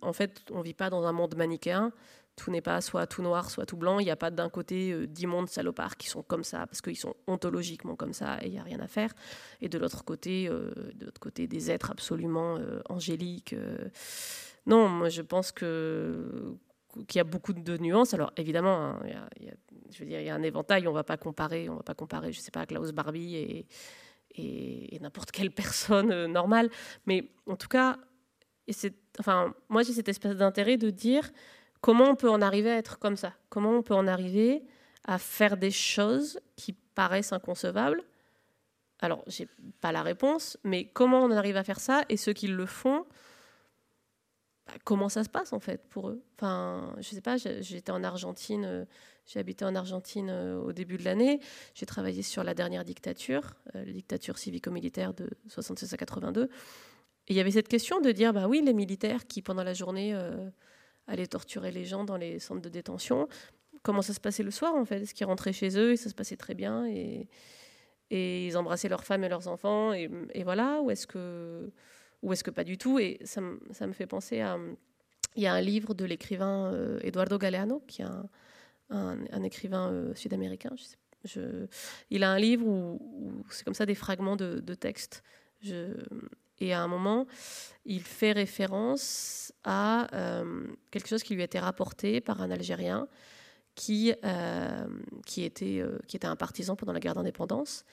[0.00, 1.92] en fait, on ne vit pas dans un monde manichéen,
[2.36, 3.98] tout n'est pas soit tout noir, soit tout blanc.
[4.00, 6.96] Il n'y a pas d'un côté euh, d'immondes salopards qui sont comme ça, parce qu'ils
[6.96, 9.12] sont ontologiquement comme ça et il n'y a rien à faire.
[9.60, 13.54] Et de l'autre côté, euh, de côté, des êtres absolument euh, angéliques.
[14.66, 15.66] Non, moi je pense qu'il
[17.14, 18.14] y a beaucoup de nuances.
[18.14, 19.00] Alors évidemment, hein,
[19.36, 19.54] il y a,
[19.90, 20.88] je veux dire, il y a un éventail.
[20.88, 23.66] On va pas comparer, on va pas comparer, je sais pas, Klaus Barbie et,
[24.34, 26.68] et, et n'importe quelle personne normale.
[27.06, 27.98] Mais en tout cas,
[29.20, 31.30] enfin, moi j'ai cette espèce d'intérêt de dire
[31.84, 33.34] Comment on peut en arriver à être comme ça?
[33.50, 34.64] Comment on peut en arriver
[35.06, 38.02] à faire des choses qui paraissent inconcevables?
[39.00, 39.46] Alors, j'ai
[39.82, 42.06] pas la réponse, mais comment on arrive à faire ça?
[42.08, 43.04] Et ceux qui le font,
[44.66, 46.24] bah, comment ça se passe en fait pour eux?
[46.38, 48.84] Enfin, je sais pas, j'étais en Argentine, euh,
[49.26, 51.38] j'ai habité en Argentine euh, au début de l'année,
[51.74, 56.44] j'ai travaillé sur la dernière dictature, euh, la dictature civico-militaire de 76 à 82.
[56.44, 56.48] Et
[57.34, 60.18] il y avait cette question de dire, bah oui, les militaires qui pendant la journée
[61.06, 63.28] aller torturer les gens dans les centres de détention.
[63.82, 65.02] Comment ça se passait le soir en fait?
[65.02, 67.28] Est-ce qu'ils rentraient chez eux et ça se passait très bien et,
[68.10, 70.08] ils embrassaient leurs femmes et leurs enfants et,
[70.44, 70.80] voilà?
[70.82, 71.72] Ou est-ce que,
[72.30, 73.00] est-ce que pas du tout?
[73.00, 73.40] Et ça,
[73.72, 74.56] ça, me fait penser à...
[75.34, 78.28] Il y a un livre de l'écrivain euh, Eduardo Galeano, qui est un,
[78.90, 80.70] un, écrivain euh, sud-américain.
[81.24, 81.66] Je
[82.10, 85.24] il a un livre où, c'est comme ça des fragments de, de textes.
[86.58, 87.26] Et à un moment,
[87.84, 93.08] il fait référence à euh, quelque chose qui lui a été rapporté par un Algérien
[93.74, 94.86] qui, euh,
[95.26, 97.84] qui, était, euh, qui était un partisan pendant la guerre d'indépendance.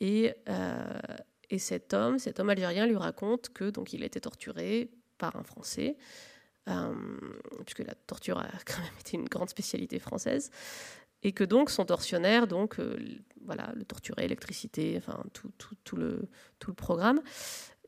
[0.00, 0.32] Et,
[1.50, 5.34] et cet homme, cet homme algérien lui raconte que donc il a été torturé par
[5.34, 5.96] un Français,
[7.64, 10.52] puisque la torture a quand même été une grande spécialité française,
[11.24, 12.76] et que donc son tortionnaire, donc
[13.44, 16.28] voilà, le torturait, électricité, enfin tout, tout, tout, le,
[16.60, 17.20] tout le programme,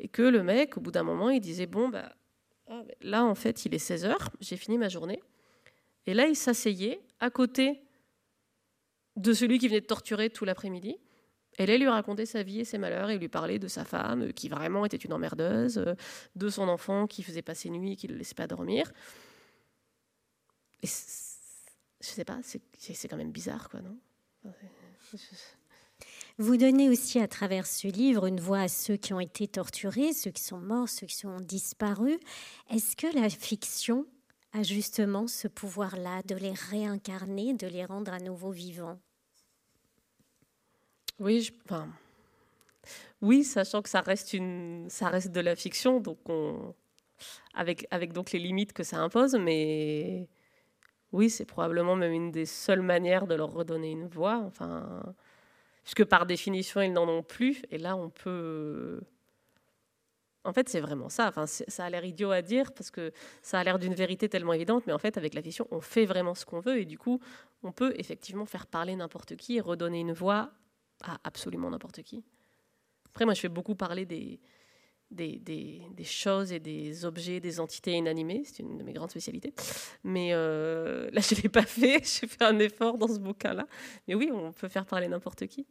[0.00, 2.12] et que le mec, au bout d'un moment, il disait Bon, bah,
[2.68, 5.22] ah, là, en fait, il est 16 heures, j'ai fini ma journée.
[6.06, 7.82] Et là, il s'asseyait à côté
[9.16, 10.96] de celui qui venait de torturer tout l'après-midi.
[11.58, 13.84] Et là, il lui racontait sa vie et ses malheurs, et lui parlait de sa
[13.84, 15.84] femme, qui vraiment était une emmerdeuse,
[16.34, 18.90] de son enfant qui faisait passer nuit, qui ne le laissait pas dormir.
[20.82, 23.98] Et je sais pas, c'est quand même bizarre, quoi, non?
[26.40, 30.14] Vous donnez aussi à travers ce livre une voix à ceux qui ont été torturés,
[30.14, 32.18] ceux qui sont morts, ceux qui sont disparus.
[32.70, 34.06] Est-ce que la fiction
[34.54, 38.98] a justement ce pouvoir-là de les réincarner, de les rendre à nouveau vivants?
[41.18, 41.88] Oui, je, enfin,
[43.20, 46.74] oui, sachant que ça reste une, ça reste de la fiction, donc on,
[47.52, 50.26] avec avec donc les limites que ça impose, mais
[51.12, 54.38] oui, c'est probablement même une des seules manières de leur redonner une voix.
[54.46, 55.02] Enfin,
[55.82, 57.62] puisque par définition, ils n'en ont plus.
[57.70, 59.00] Et là, on peut...
[60.44, 61.28] En fait, c'est vraiment ça.
[61.28, 63.12] Enfin, ça a l'air idiot à dire parce que
[63.42, 66.06] ça a l'air d'une vérité tellement évidente, mais en fait, avec la fiction, on fait
[66.06, 67.20] vraiment ce qu'on veut et du coup,
[67.62, 70.50] on peut effectivement faire parler n'importe qui et redonner une voix
[71.02, 72.24] à absolument n'importe qui.
[73.10, 74.40] Après, moi, je fais beaucoup parler des,
[75.10, 78.42] des, des, choses et des objets, des entités inanimées.
[78.44, 79.52] C'est une de mes grandes spécialités.
[80.04, 82.02] Mais euh, là, je ne l'ai pas fait.
[82.04, 83.66] J'ai fait un effort dans ce bouquin-là.
[84.06, 85.66] Mais oui, on peut faire parler n'importe qui.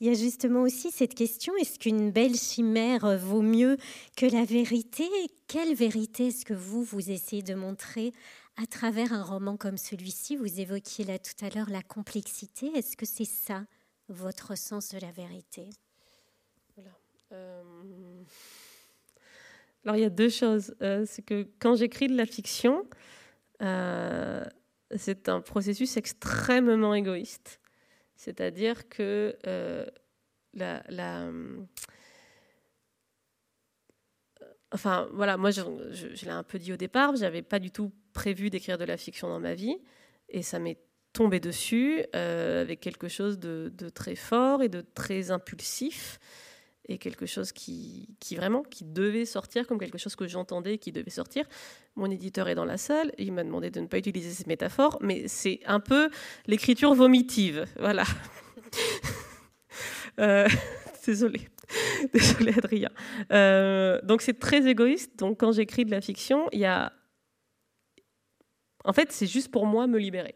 [0.00, 3.76] Il y a justement aussi cette question, est-ce qu'une belle chimère vaut mieux
[4.16, 5.04] que la vérité?
[5.48, 8.12] Quelle vérité est-ce que vous, vous essayez de montrer
[8.56, 10.36] à travers un roman comme celui-ci?
[10.36, 12.66] Vous évoquiez là tout à l'heure la complexité.
[12.76, 13.64] Est-ce que c'est ça
[14.08, 15.68] votre sens de la vérité?
[19.84, 20.74] Alors il y a deux choses.
[20.82, 22.86] Euh, c'est que quand j'écris de la fiction,
[23.62, 24.44] euh,
[24.96, 27.60] c'est un processus extrêmement égoïste.
[28.16, 29.36] C'est-à-dire que
[30.54, 30.82] la,
[34.70, 35.62] Enfin, voilà, moi, je,
[36.24, 39.28] l'ai un peu dit au départ, j'avais pas du tout prévu d'écrire de la fiction
[39.28, 39.78] dans ma vie,
[40.28, 40.78] et ça m'est
[41.14, 46.18] tombé dessus euh, avec quelque chose de, très fort et de très impulsif,
[46.88, 50.92] et quelque chose qui, qui, vraiment qui devait sortir comme quelque chose que j'entendais qui
[50.92, 51.44] devait sortir.
[51.96, 54.98] Mon éditeur est dans la salle, il m'a demandé de ne pas utiliser cette métaphore,
[55.00, 56.10] mais c'est un peu
[56.46, 58.04] l'écriture vomitive, voilà.
[60.18, 60.48] euh,
[62.12, 62.54] désolée.
[62.56, 62.90] Adrien.
[63.32, 65.18] Euh, donc, c'est très égoïste.
[65.18, 66.92] Donc, quand j'écris de la fiction, il y a.
[68.84, 70.34] En fait, c'est juste pour moi me libérer.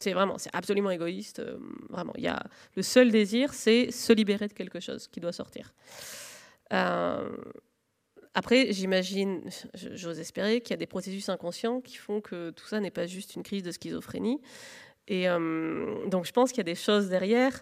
[0.00, 1.38] C'est vraiment, c'est absolument égoïste.
[1.40, 1.58] Euh,
[1.88, 2.42] vraiment, il y a
[2.74, 5.72] le seul désir, c'est se libérer de quelque chose qui doit sortir.
[6.72, 7.30] Euh,
[8.34, 9.42] après, j'imagine,
[9.74, 13.06] j'ose espérer qu'il y a des processus inconscients qui font que tout ça n'est pas
[13.06, 14.40] juste une crise de schizophrénie.
[15.08, 17.60] Et donc, je pense qu'il y a des choses derrière.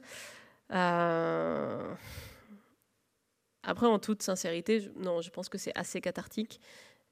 [3.68, 6.58] Après, en toute sincérité, je, non, je pense que c'est assez cathartique.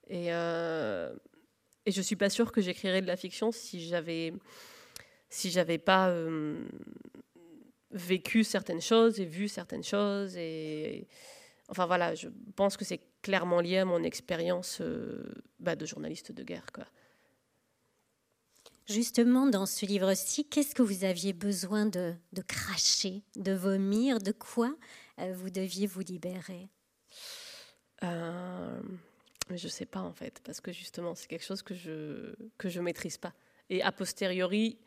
[0.08, 1.14] Et, euh,
[1.84, 4.32] et je suis pas sûre que j'écrirais de la fiction si j'avais
[5.28, 6.64] si j'avais pas euh,
[7.90, 10.36] vécu certaines choses et vu certaines choses.
[10.36, 11.08] Et,
[11.68, 15.22] enfin voilà, je pense que c'est clairement lié à mon expérience euh,
[15.58, 16.66] bah, de journaliste de guerre.
[16.72, 16.84] Quoi.
[18.88, 24.30] Justement, dans ce livre-ci, qu'est-ce que vous aviez besoin de, de cracher, de vomir, de
[24.30, 24.76] quoi
[25.18, 26.68] euh, vous deviez vous libérer?
[28.04, 28.80] Euh,
[29.50, 32.68] Je ne sais pas en fait, parce que justement, c'est quelque chose que je que
[32.68, 33.34] je maîtrise pas.
[33.70, 34.78] Et a posteriori,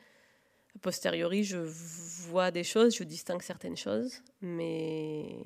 [0.79, 5.43] a posteriori, je vois des choses, je distingue certaines choses, mais,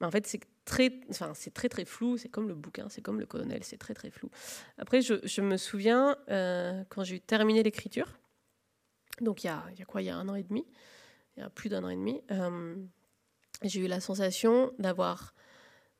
[0.00, 2.18] en fait, c'est très, enfin, c'est très très flou.
[2.18, 4.30] C'est comme le bouquin, c'est comme le colonel, c'est très très flou.
[4.76, 8.18] Après, je, me souviens euh, quand j'ai terminé l'écriture,
[9.20, 10.66] donc il y a, il y a quoi, il y a un an et demi,
[11.36, 12.20] il y a plus d'un an et demi.
[12.30, 12.76] Euh,
[13.62, 15.34] j'ai eu la sensation d'avoir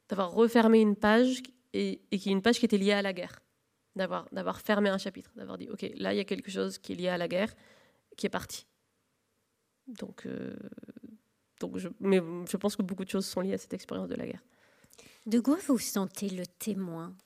[0.08, 1.42] d'avoir refermé une page
[1.74, 3.40] et, et qui est une page qui était liée à la guerre,
[3.94, 6.92] d'avoir d'avoir fermé un chapitre, d'avoir dit ok là il y a quelque chose qui
[6.92, 7.52] est lié à la guerre
[8.18, 8.66] qui est parti.
[9.86, 10.54] Donc euh,
[11.60, 14.16] donc je, mais je pense que beaucoup de choses sont liées à cette expérience de
[14.16, 14.44] la guerre.
[15.24, 17.16] De quoi vous sentez le témoin?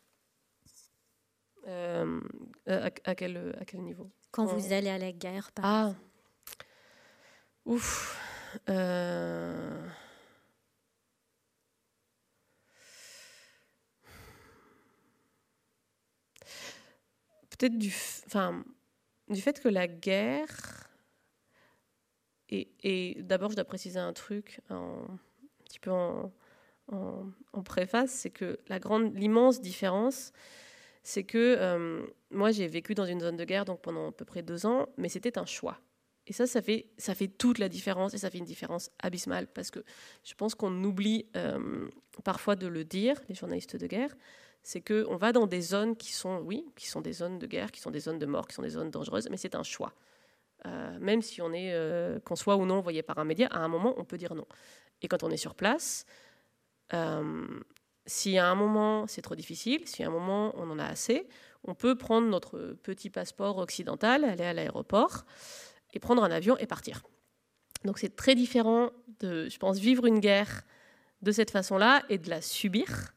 [1.66, 2.20] Euh,
[2.66, 4.10] à, à, quel, à quel niveau?
[4.30, 5.94] Quand vous allez à la guerre, par Ah,
[7.64, 8.18] ouf.
[8.68, 9.88] Euh...
[17.62, 17.94] peut-être du,
[18.26, 18.64] enfin,
[19.28, 20.81] du fait que la guerre,
[22.52, 25.06] et, d'abord je dois préciser un truc, un
[25.64, 26.30] petit peu en,
[27.64, 30.32] préface, c'est que la grande, l'immense différence,
[31.02, 34.24] c'est que euh, moi j'ai vécu dans une zone de guerre donc pendant à peu
[34.24, 35.80] près deux ans, mais c'était un choix.
[36.26, 39.48] Et ça, ça fait, ça fait toute la différence et ça fait une différence abyssale
[39.48, 39.80] parce que
[40.22, 41.88] je pense qu'on oublie euh,
[42.22, 44.14] parfois de le dire, les journalistes de guerre,
[44.62, 47.72] c'est qu'on va dans des zones qui sont, oui, qui sont des zones de guerre,
[47.72, 49.92] qui sont des zones de mort, qui sont des zones dangereuses, mais c'est un choix.
[50.66, 53.58] Euh, même si on est, euh, qu'on soit ou non envoyé par un média, à
[53.58, 54.46] un moment, on peut dire non.
[55.00, 56.06] Et quand on est sur place,
[56.94, 57.46] euh,
[58.06, 61.28] si à un moment c'est trop difficile, si à un moment on en a assez,
[61.64, 65.24] on peut prendre notre petit passeport occidental, aller à l'aéroport
[65.92, 67.02] et prendre un avion et partir.
[67.84, 70.62] Donc c'est très différent de, je pense, vivre une guerre
[71.22, 73.12] de cette façon-là et de la subir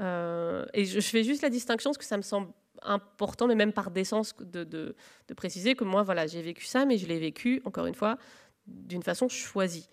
[0.00, 2.48] euh, et je, fais juste la distinction parce que ça me semble
[2.84, 4.94] important, mais même par décence, de,
[5.36, 8.18] préciser que moi, voilà, j'ai vécu ça, mais je l'ai vécu, encore une fois,
[8.66, 9.88] d'une façon choisie.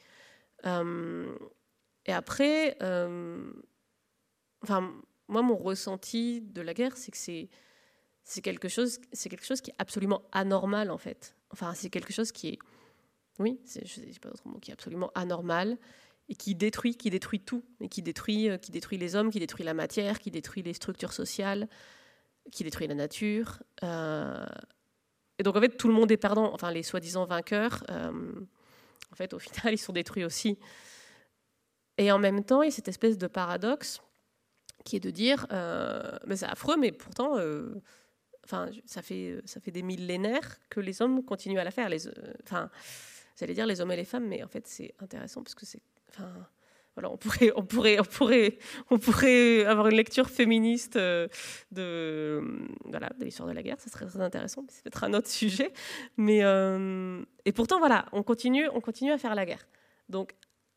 [0.65, 1.35] Euh,
[2.05, 3.51] et après, euh,
[4.63, 4.93] enfin,
[5.27, 7.49] moi, mon ressenti de la guerre, c'est que c'est
[8.23, 11.35] c'est quelque chose, c'est quelque chose qui est absolument anormal en fait.
[11.49, 12.59] Enfin, c'est quelque chose qui est,
[13.39, 15.77] oui, je ne sais pas d'autre mot, qui est absolument anormal
[16.29, 19.39] et qui détruit, qui détruit tout, et qui détruit, euh, qui détruit les hommes, qui
[19.39, 21.67] détruit la matière, qui détruit les structures sociales,
[22.51, 23.61] qui détruit la nature.
[23.83, 24.45] Euh,
[25.39, 26.53] et donc en fait, tout le monde est perdant.
[26.53, 28.33] Enfin, les soi-disant vainqueurs, euh,
[29.11, 30.57] en fait, au final, ils sont détruits aussi.
[31.97, 34.01] Et en même temps, il y a cette espèce de paradoxe
[34.85, 35.45] qui est de dire,
[36.25, 37.37] mais c'est affreux, mais pourtant,
[38.43, 41.89] enfin, ça fait ça fait des millénaires que les hommes continuent à la faire.
[41.89, 42.07] Les,
[42.43, 42.71] enfin,
[43.37, 45.83] j'allais dire les hommes et les femmes, mais en fait, c'est intéressant parce que c'est
[46.11, 46.47] Enfin,
[46.97, 47.97] on pourrait,
[49.65, 51.27] avoir une lecture féministe euh,
[51.71, 52.41] de,
[53.19, 53.79] l'histoire de la guerre.
[53.79, 54.65] Ça serait très intéressant.
[54.69, 55.71] C'est peut-être un autre sujet.
[56.17, 59.67] Mais euh, et pourtant, voilà, on continue, on continue à faire la guerre.
[60.09, 60.33] Donc,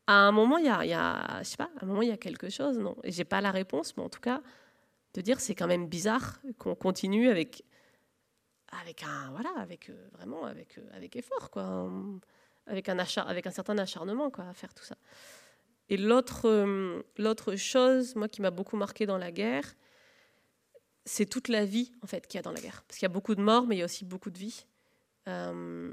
[0.07, 2.77] à un moment, il y a, quelque chose.
[2.77, 4.41] Non, et j'ai pas la réponse, mais en tout cas,
[5.13, 7.63] de dire c'est quand même bizarre qu'on continue avec,
[8.71, 10.77] un, voilà, avec euh, vraiment, avec,
[11.15, 11.49] effort,
[12.67, 14.95] avec un certain acharnement, à faire tout ça.
[15.89, 19.75] Et l'autre, euh, l'autre chose, moi, qui m'a beaucoup marqué dans la guerre,
[21.05, 22.83] c'est toute la vie, en fait, qu'il y a dans la guerre.
[22.87, 24.65] Parce qu'il y a beaucoup de morts, mais il y a aussi beaucoup de vie.
[25.27, 25.91] Euh,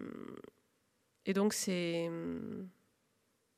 [1.27, 2.11] et donc, c'est...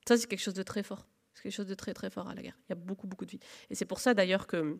[0.07, 1.07] Ça, c'est quelque chose de très fort.
[1.33, 2.57] C'est quelque chose de très, très fort à la guerre.
[2.67, 3.39] Il y a beaucoup, beaucoup de vie.
[3.69, 4.77] Et c'est pour ça, d'ailleurs, que,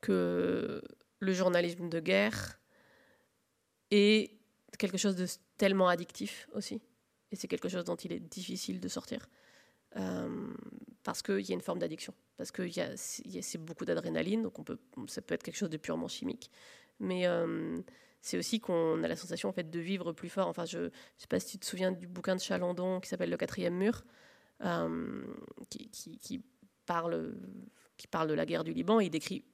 [0.00, 0.80] que
[1.18, 2.60] le journalisme de guerre
[3.90, 4.32] est
[4.78, 5.26] quelque chose de
[5.56, 6.80] tellement addictif aussi.
[7.32, 9.28] Et c'est quelque chose dont il est difficile de sortir.
[9.94, 10.54] Euh,
[11.04, 14.56] parce qu'il y a une forme d'addiction, parce que c'est beaucoup d'adrénaline, donc
[15.06, 16.50] ça peut être quelque chose de purement chimique,
[16.98, 17.78] mais euh,
[18.20, 20.48] c'est aussi qu'on a la sensation en fait de vivre plus fort.
[20.48, 23.30] Enfin, je ne sais pas si tu te souviens du bouquin de Chalandon qui s'appelle
[23.30, 24.04] Le quatrième mur,
[24.64, 25.22] euh,
[25.70, 26.42] qui,
[26.86, 27.36] parle,
[27.96, 28.98] qui parle de la guerre du Liban.
[28.98, 29.44] il décrit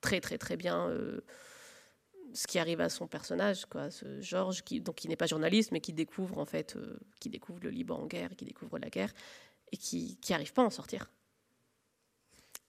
[0.00, 0.90] très très très bien
[2.34, 5.80] ce qui arrive à son personnage, quoi, ce Georges, qui qui n'est pas journaliste, mais
[5.80, 6.76] qui découvre en fait,
[7.20, 9.12] qui découvre le Liban en guerre, qui découvre la guerre,
[9.72, 11.10] et qui n'arrive pas à en sortir.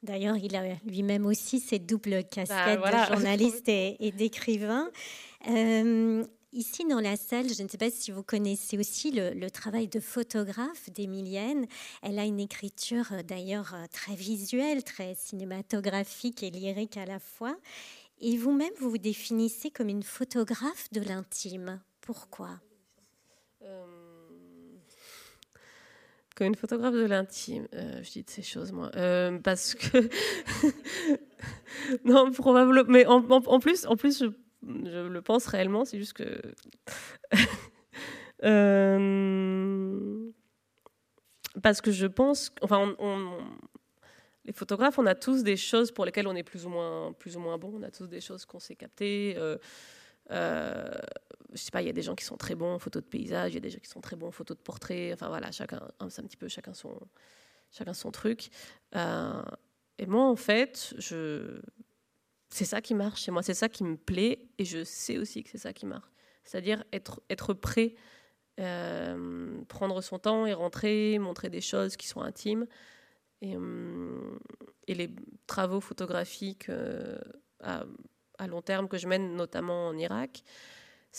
[0.03, 4.91] D'ailleurs, il a lui-même aussi cette double casquette bah, de journaliste et, d'écrivain.
[5.49, 6.23] Euh,
[6.53, 9.99] ici, dans la salle, je ne sais pas si vous connaissez aussi le, travail de
[9.99, 11.65] photographe d'Emilienne.
[12.03, 17.19] Elle a une écriture euh, d'ailleurs euh, très visuelle, très cinématographique et lyrique à la
[17.19, 17.57] fois.
[18.19, 21.81] Et vous-même, vous vous définissez comme une photographe de l'intime.
[22.01, 22.59] Pourquoi?
[26.45, 28.91] Une photographe de l'intime, euh, je dis de ces choses, moi.
[28.95, 30.09] Euh, parce que.
[32.05, 32.83] non, probablement.
[32.87, 33.21] Mais en,
[33.59, 36.39] plus, en plus je, le pense réellement, c'est juste que.
[38.43, 40.29] euh,
[41.63, 42.51] parce que je pense.
[42.61, 43.37] Enfin, on,
[44.45, 47.35] les photographes, on a tous des choses pour lesquelles on est plus ou moins, plus
[47.35, 47.73] ou moins bon.
[47.79, 49.35] On a tous des choses qu'on sait capter.
[51.49, 52.79] Euh, euh, je sais pas, il y a des gens qui sont très bons en
[52.79, 54.59] photo de paysage, il y a des gens qui sont très bons en photo de
[54.59, 55.13] portrait.
[55.13, 56.99] Enfin voilà, chacun, c'est un petit peu chacun son,
[57.71, 58.49] chacun son truc.
[58.95, 59.43] Euh,
[59.97, 61.59] et moi, en fait, je,
[62.49, 65.43] c'est ça qui marche chez moi, c'est ça qui me plaît, et je sais aussi
[65.43, 66.09] que c'est ça qui marche.
[66.43, 67.95] C'est-à-dire être, être prêt,
[68.59, 72.67] euh, prendre son temps et rentrer, montrer des choses qui sont intimes.
[73.41, 73.55] Et,
[74.87, 75.11] et les
[75.45, 76.71] travaux photographiques
[77.59, 80.43] à long terme que je mène notamment en Irak,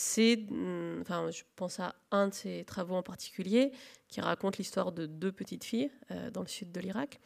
[0.01, 3.73] c'est, mm, enfin, je pense à un de ces travaux en particulier
[4.07, 7.19] qui raconte l'histoire de deux petites filles euh, dans le sud de l'Irak.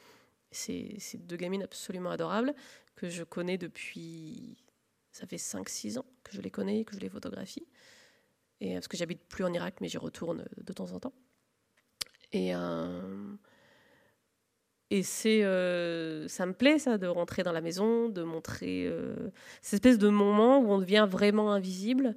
[0.50, 2.54] C'est deux gamines absolument adorables
[2.96, 4.64] que je connais depuis,
[5.10, 7.66] ça fait 5-6 ans que je les connais, que je les photographie.
[8.60, 11.12] Et, parce que j'habite plus en Irak, mais j'y retourne de temps en temps.
[12.32, 13.36] Et, euh,
[14.88, 19.30] et c'est, euh, ça me plaît ça de rentrer dans la maison, de montrer euh,
[19.60, 22.16] cette espèce de moment où on devient vraiment invisible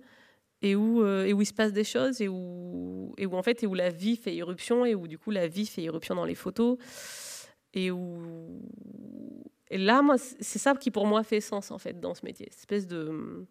[0.62, 3.44] et où, euh, et où il se passe des choses et où, et où en
[3.44, 6.16] fait et où la vie fait irruption et où du coup la vie fait irruption
[6.16, 6.78] dans les photos
[7.74, 8.62] et où
[9.70, 12.48] et là moi c'est ça qui pour moi fait sens en fait dans ce métier,
[12.52, 13.46] cette espèce de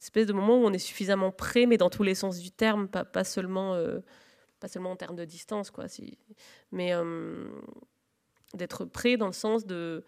[0.00, 2.88] espèce de moment où on est suffisamment prêt mais dans tous les sens du terme,
[2.88, 3.78] pas, pas seulement
[4.60, 5.86] pas seulement en termes de distance quoi,
[6.70, 6.92] mais
[8.54, 10.04] d'être prêt dans le sens de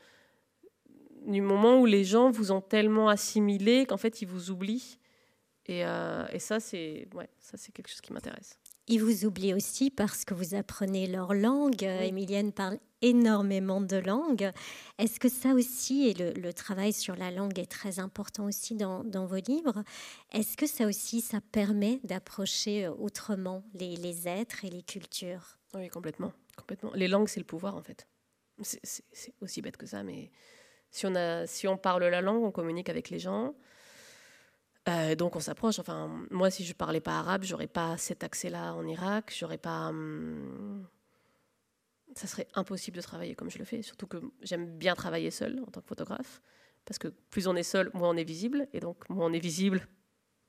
[1.26, 4.98] du moment où les gens vous ont tellement assimilé qu'en fait ils vous oublient.
[5.66, 8.58] Et, euh, et ça, c'est ouais, ça c'est quelque chose qui m'intéresse.
[8.88, 11.82] Ils vous oublient aussi parce que vous apprenez leur langue.
[11.82, 14.52] Emilienne parle énormément de langues.
[14.98, 19.02] Est-ce que ça aussi, et le, travail sur la langue est très important aussi dans,
[19.02, 19.82] dans vos livres,
[20.32, 25.58] est-ce que ça aussi, ça permet d'approcher autrement les, les êtres et les cultures?
[25.74, 26.92] Oui, complètement, complètement.
[26.94, 28.06] Les langues, c'est le pouvoir en fait.
[28.62, 30.30] C'est aussi bête que ça, mais
[30.90, 33.54] si on, a, si on parle la langue, on communique avec les gens.
[34.88, 35.78] Euh, donc on s'approche.
[35.78, 39.34] Enfin, moi, si je parlais pas arabe, j'aurais pas cet accès-là en Irak.
[39.36, 39.88] J'aurais pas.
[39.88, 40.86] Hum,
[42.14, 43.82] ça serait impossible de travailler comme je le fais.
[43.82, 46.40] Surtout que j'aime bien travailler seul en tant que photographe,
[46.84, 49.40] parce que plus on est seul, moins on est visible, et donc moins on est
[49.40, 49.86] visible,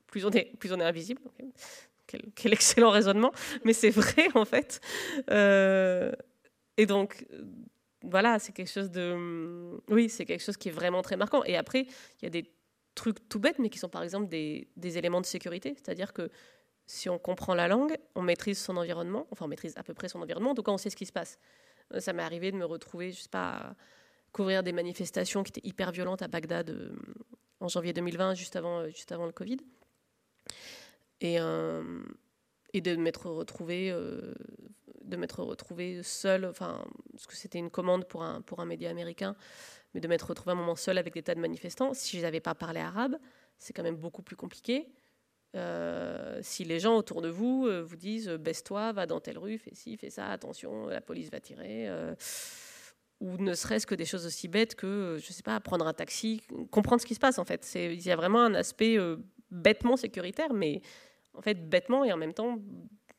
[0.07, 1.21] plus on est, plus on est invisible.
[2.07, 3.33] Quel, excellent raisonnement,
[3.65, 4.79] mais c'est vrai en fait.
[5.29, 6.13] Euh,
[6.77, 7.25] et donc
[8.03, 9.15] voilà, c'est quelque chose de.
[9.15, 11.43] Mm, oui, c'est quelque chose qui est vraiment très marquant.
[11.43, 11.87] Et après,
[12.21, 12.49] il y a des
[12.97, 15.75] trucs tout bêtes, mais qui sont par exemple des, éléments de sécurité.
[15.75, 16.29] C'est-à-dire que
[16.85, 20.09] si on comprend la langue, on maîtrise son environnement, enfin on maîtrise à peu près
[20.09, 21.39] son environnement, en tout on sait ce qui se passe.
[21.93, 23.75] Euh, ça m'est arrivé de me retrouver, je sais pas,
[24.31, 26.95] couvrir des manifestations qui étaient hyper violentes à Bagdad euh,
[27.59, 29.57] en janvier 2020, juste avant, euh, juste avant le Covid.
[31.19, 31.37] Et,
[32.73, 38.21] et de m'être retrouvé, de m'être retrouvé seul, enfin, parce que c'était une commande pour
[38.21, 39.35] un, pour un média américain,
[39.93, 41.93] mais de m'être retrouvé un moment seul avec des tas de manifestants.
[41.93, 43.17] Si je n'avais pas parlé arabe,
[43.57, 44.87] c'est quand même beaucoup plus compliqué.
[45.55, 49.37] Euh, si les gens autour de vous euh, vous disent euh, baisse-toi, va dans telle
[49.37, 51.89] rue, fais ci, fais ça, attention, la police va tirer,
[53.19, 56.43] ou ne serait-ce que des choses aussi bêtes que, je sais pas, prendre un taxi,
[56.69, 57.67] comprendre ce qui se passe en fait.
[57.75, 58.97] Il y a vraiment un aspect
[59.49, 60.81] bêtement sécuritaire, mais
[61.33, 62.59] en fait bêtement et en même temps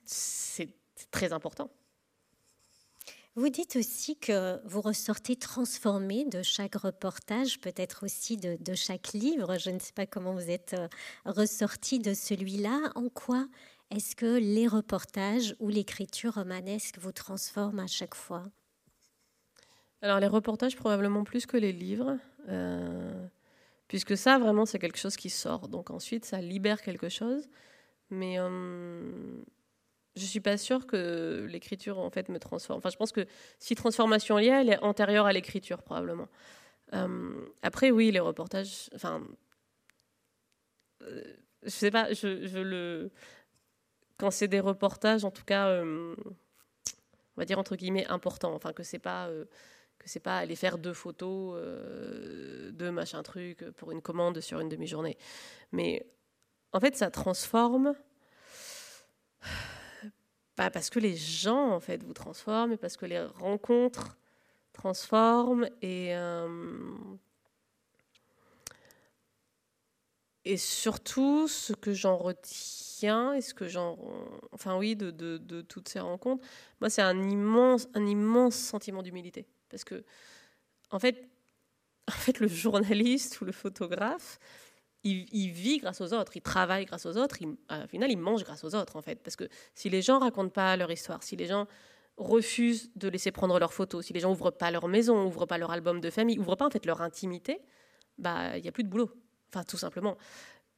[0.05, 0.69] c'est
[1.11, 1.71] très important.
[3.39, 9.57] Vous dites aussi que vous ressortez transformé de chaque reportage, peut-être aussi de, chaque livre.
[9.59, 10.89] Je ne sais pas comment vous êtes euh,
[11.25, 12.91] ressorti de celui-là.
[12.97, 13.47] En quoi
[13.93, 18.43] est-ce que les reportages ou l'écriture romanesque vous transforment à chaque fois?
[20.03, 22.19] Alors les reportages probablement plus que les livres,
[22.49, 23.25] euh,
[23.87, 25.69] puisque ça vraiment c'est quelque chose qui sort.
[25.69, 27.49] Donc ensuite ça libère quelque chose.
[28.11, 29.13] Mais euh,
[30.19, 32.79] je suis pas sûre que l'écriture en fait me transforme.
[32.79, 33.27] Enfin, je pense que
[33.59, 36.29] si transformation il y a, elle est antérieure à l'écriture probablement.
[36.95, 38.91] Euh, après, oui, les reportages.
[38.95, 39.23] Enfin,
[41.03, 41.23] euh,
[41.63, 42.13] je sais pas.
[42.13, 43.11] Je, le
[44.19, 46.15] quand c'est des reportages, en tout cas, euh,
[47.37, 48.55] on va dire entre guillemets importants.
[48.55, 49.29] Enfin, que c'est pas
[49.99, 51.61] que c'est pas aller faire deux photos,
[52.73, 55.17] deux machin truc pour une commande sur une demi-journée.
[55.73, 56.07] Mais
[56.73, 57.95] en fait, ça transforme
[60.59, 64.19] pas parce que les gens en fait vous transforment, mais parce que les rencontres
[64.73, 66.97] transforment et euh,
[70.45, 73.97] et surtout ce que j'en retiens et ce que j'en
[74.51, 76.45] enfin oui de, de, de, toutes ces rencontres
[76.81, 79.47] moi c'est un immense un immense sentiment d'humilité.
[79.69, 80.05] Parce que
[80.91, 81.29] en fait
[82.09, 84.41] en fait le journaliste ou le photographe
[85.05, 88.45] il, vit grâce aux autres, il travaille grâce aux autres, il, au final, il mange
[88.45, 89.17] grâce aux autres, en fait.
[89.23, 91.67] Parce que si les gens racontent pas leur histoire, si les gens
[92.17, 95.59] refusent de laisser prendre leurs photos, si les gens ouvrent pas leur maison, ouvrent pas
[95.59, 97.61] leur album de famille, ouvrent pas en fait leur intimité,
[98.19, 99.11] bah il y a plus de boulot.
[99.51, 100.19] Enfin, tout simplement.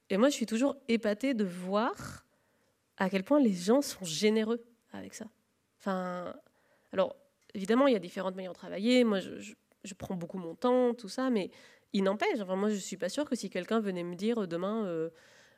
[0.09, 2.25] Et moi, je suis toujours épatée de voir
[2.97, 4.63] à quel point les gens sont généreux
[4.93, 5.25] avec ça.
[5.79, 6.35] Enfin,
[6.91, 7.15] alors
[7.53, 9.03] évidemment, il y a différentes manières de travailler.
[9.03, 9.53] Moi, je,
[9.83, 11.49] je prends beaucoup mon temps, tout ça, mais
[11.93, 14.47] il n'empêche, enfin, moi je suis pas sûre que si quelqu'un venait me dire euh,
[14.47, 15.09] demain, euh,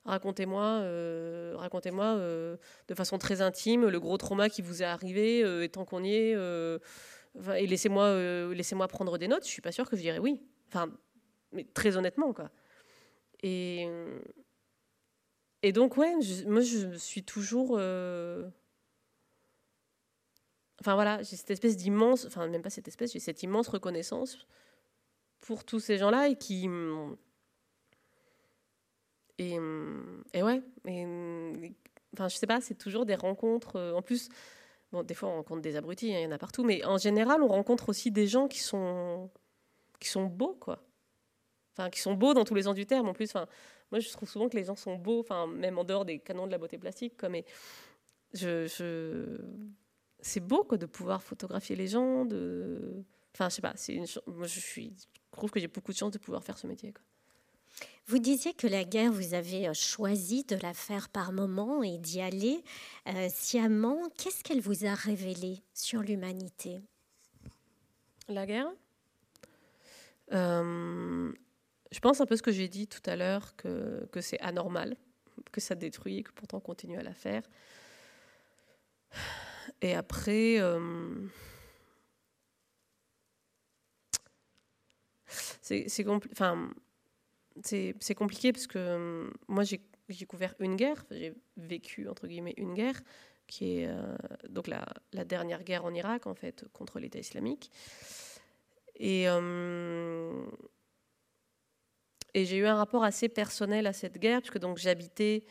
[0.05, 5.69] racontez-moi, euh, racontez-moi de façon très intime le gros trauma qui vous est arrivé, et
[5.69, 9.95] tant qu'on y est, et laissez-moi, laissez-moi prendre des notes, je suis pas sûre que
[9.95, 10.41] je dirais oui.
[10.67, 10.91] Enfin,
[11.51, 12.49] mais très honnêtement quoi.
[13.43, 13.87] Et
[15.61, 16.13] et donc ouais,
[16.47, 17.79] moi je suis toujours
[20.79, 24.47] Enfin voilà, j'ai cette espèce d'immense, enfin même pas cette espèce, j'ai cette immense reconnaissance
[25.43, 26.69] pour tous ces gens-là et qui.
[29.37, 29.57] Et,
[30.33, 31.05] et ouais, et,
[32.13, 33.75] enfin, je sais pas, c'est toujours des rencontres.
[33.75, 34.29] Euh, en plus,
[34.91, 36.97] bon, des fois, on rencontre des abrutis, hein, il y en a partout, mais en
[36.97, 39.29] général, on rencontre aussi des gens qui sont,
[39.99, 40.83] qui sont beaux, quoi.
[41.73, 43.09] Enfin, qui sont beaux dans tous les sens du terme.
[43.09, 43.47] En plus, enfin,
[43.91, 46.45] moi, je trouve souvent que les gens sont beaux, enfin, même en dehors des canons
[46.45, 47.43] de la beauté plastique, quoi, mais
[48.33, 49.41] je, je...
[50.19, 53.03] c'est beau, quoi, de pouvoir photographier les gens, de.
[53.33, 54.05] Enfin, je sais pas, c'est une...
[54.27, 54.93] moi, je suis
[55.37, 56.93] trouve que j'ai beaucoup de chance de pouvoir faire ce métier.
[58.05, 61.97] Vous disiez que la guerre, vous avez euh, choisi de la faire par moment et
[61.97, 62.63] d'y aller
[63.07, 64.09] euh, sciemment.
[64.17, 66.81] Qu'est-ce qu'elle vous a révélé sur l'humanité?
[68.27, 68.67] La guerre?
[70.33, 71.31] Euh,
[71.91, 74.97] Je pense un peu ce que j'ai dit tout à l'heure, que, que c'est anormal,
[75.51, 77.43] que ça détruit et que pourtant on continue à la faire.
[79.81, 80.59] Et après...
[85.61, 86.03] c'est
[88.15, 93.01] compliqué parce que euh, moi j'ai couvert une guerre, j'ai vécu entre guillemets une guerre
[93.47, 94.15] qui est euh,
[94.49, 94.85] donc la,
[95.25, 97.71] dernière guerre en Irak en fait contre l'État islamique.
[98.95, 100.45] Et euh,
[102.35, 105.43] et j'ai eu un rapport assez personnel à cette guerre puisque donc j'habitais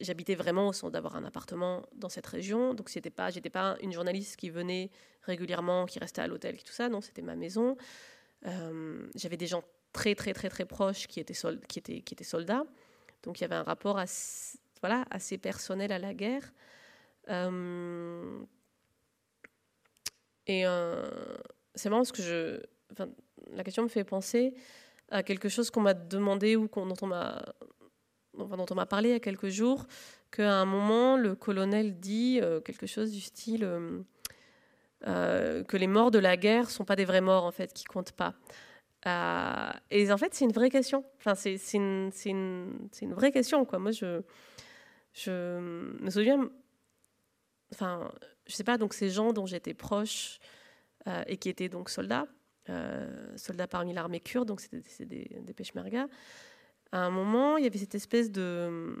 [0.00, 3.76] j'habitais vraiment au sens d'avoir un appartement dans cette région donc c'était pas j'étais pas
[3.82, 4.90] une journaliste qui venait
[5.22, 7.76] régulièrement qui restait à l'hôtel qui tout ça non c'était ma maison
[8.46, 9.62] euh, j'avais des gens
[9.92, 11.34] très très très très proches qui étaient,
[11.68, 12.64] qui étaient, qui étaient soldats.
[13.22, 16.52] Donc il y avait un rapport assez, voilà, assez personnel à la guerre.
[17.28, 18.40] Euh,
[20.46, 21.08] et euh,
[21.74, 22.62] c'est marrant parce que je,
[23.52, 24.54] la question me fait penser
[25.10, 27.44] à quelque chose qu'on m'a demandé ou dont on m'a
[28.36, 29.86] dont on m'a parlé il y a quelques jours,
[30.30, 33.68] qu'à un moment, le colonel dit quelque chose du style
[35.02, 38.12] que les morts de la guerre sont pas des vrais morts, en fait, qui comptent
[38.12, 38.34] pas.
[39.90, 41.04] et en fait, c'est une vraie question.
[41.18, 42.10] Enfin, c'est une,
[43.14, 43.78] vraie question, quoi.
[43.78, 44.22] Moi, je,
[45.28, 46.48] me souviens,
[47.72, 48.10] enfin,
[48.46, 50.40] je sais pas, donc ces gens dont j'étais proche
[51.06, 52.26] euh, et qui étaient donc soldats,
[52.68, 56.08] euh, soldats parmi l'armée kurde, donc c'était des, des peshmerga.
[56.92, 58.96] À un moment, il y avait cette espèce de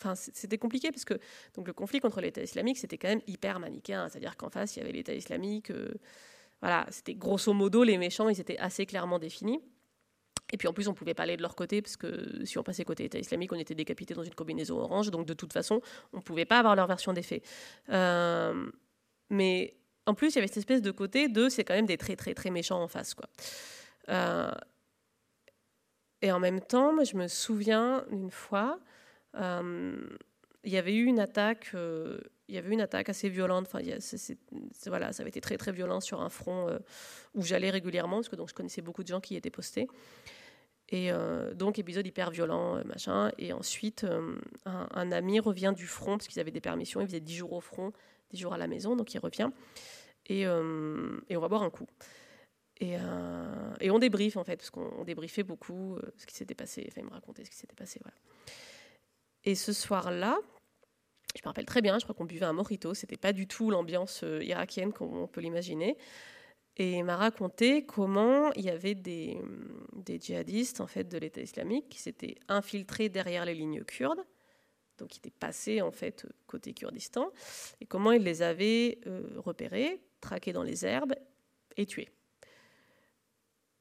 [0.00, 1.14] Enfin, c'était compliqué parce que
[1.54, 4.08] donc le conflit contre l'État islamique, c'était quand même hyper manichéen.
[4.08, 5.70] C'est-à-dire qu'en face, il y avait l'État islamique.
[5.70, 5.92] Euh,
[6.62, 9.60] voilà, c'était grosso modo les méchants, ils étaient assez clairement définis.
[10.52, 12.58] Et puis en plus, on ne pouvait pas aller de leur côté, parce que si
[12.58, 15.10] on passait côté État islamique, on était décapité dans une combinaison orange.
[15.10, 15.80] Donc de toute façon,
[16.12, 17.44] on ne pouvait pas avoir leur version des faits.
[17.90, 18.70] Euh,
[19.28, 21.98] mais en plus, il y avait cette espèce de côté de c'est quand même des
[21.98, 23.14] très très très méchants en face.
[23.14, 23.28] quoi.
[24.08, 24.50] Euh,
[26.22, 28.78] et en même temps, je me souviens d'une fois,
[29.34, 31.72] il y avait eu une attaque.
[31.74, 33.66] il y avait une attaque assez violente.
[33.72, 33.82] Enfin,
[34.86, 36.78] voilà, ça avait été très très violent sur un front
[37.34, 39.88] où j'allais régulièrement parce que donc je connaissais beaucoup de gens qui y étaient postés.
[40.90, 41.10] Et
[41.54, 43.30] donc, épisode hyper violent, euh, machin.
[43.38, 44.04] Et ensuite,
[44.66, 47.60] un, ami revient du front, parce qu'ils avaient des permissions, il faisait 10 jours au
[47.60, 47.92] front,
[48.32, 49.50] 10 jours à la maison, donc il revient.
[50.26, 51.86] Et on va boire un coup.
[52.80, 52.96] Et,
[53.80, 56.86] et, on débriefe, en fait, parce qu'on débriefait beaucoup ce qui s'était passé.
[56.88, 58.00] Enfin, il me racontait ce qui s'était passé.
[59.44, 60.38] Et ce soir-là,
[61.36, 63.70] je me rappelle très bien, je crois qu'on buvait un mojito, c'était pas du tout
[63.70, 65.98] l'ambiance irakienne comme on peut l'imaginer
[66.80, 69.38] et il m'a raconté comment il y avait des,
[69.92, 74.24] des djihadistes en fait de l'État islamique qui s'étaient infiltrés derrière les lignes kurdes,
[74.96, 77.30] donc qui étaient passés en fait côté Kurdistan,
[77.82, 81.14] et comment ils les avaient euh, repérés, traqués dans les herbes
[81.76, 82.08] et tués.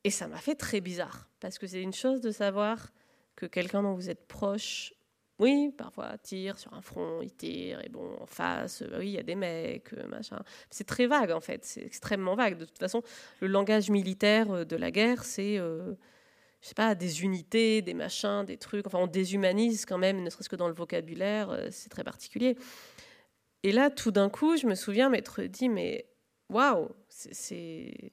[0.10, 2.92] Et ça m'a fait très bizarre, parce que c'est une chose de savoir
[3.36, 4.92] que quelqu'un dont vous êtes proche
[5.38, 9.12] oui, parfois, tire sur un front, il tire, et bon, en face, euh, oui, il
[9.12, 10.42] y a des mecs, euh, machin.
[10.72, 12.58] C'est très vague, en fait, c'est extrêmement vague.
[12.58, 13.04] De toute façon,
[13.40, 15.96] le langage militaire euh, de la guerre, c'est, je
[16.60, 18.88] sais pas, des unités, des machins, des trucs.
[18.88, 22.58] Enfin, on déshumanise quand même, ne serait-ce que dans le vocabulaire, c'est très particulier.
[23.62, 26.08] Et là, tout d'un coup, je me souviens m'être dit, mais
[26.50, 28.12] waouh, c'est.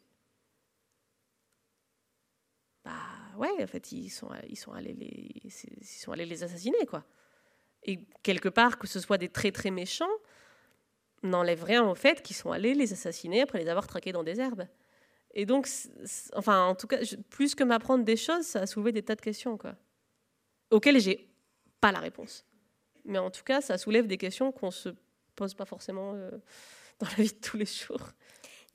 [2.86, 2.92] Bah
[3.36, 7.04] ouais, en fait, ils sont, ils sont, allés, les, ils sont allés les assassiner, quoi
[7.86, 10.10] et quelque part, que ce soit des très très méchants,
[11.22, 14.40] n'enlève rien au fait qu'ils sont allés les assassiner après les avoir traqués dans des
[14.40, 14.66] herbes.
[15.34, 15.68] Et donc,
[16.34, 16.98] enfin, en tout cas,
[17.30, 19.76] plus que m'apprendre des choses, ça a soulevé des tas de questions, quoi,
[20.70, 21.30] auxquelles j'ai
[21.80, 22.44] pas la réponse.
[23.04, 24.88] Mais en tout cas, ça soulève des questions qu'on se
[25.36, 26.30] pose pas forcément euh,
[26.98, 28.10] dans la vie de tous les jours.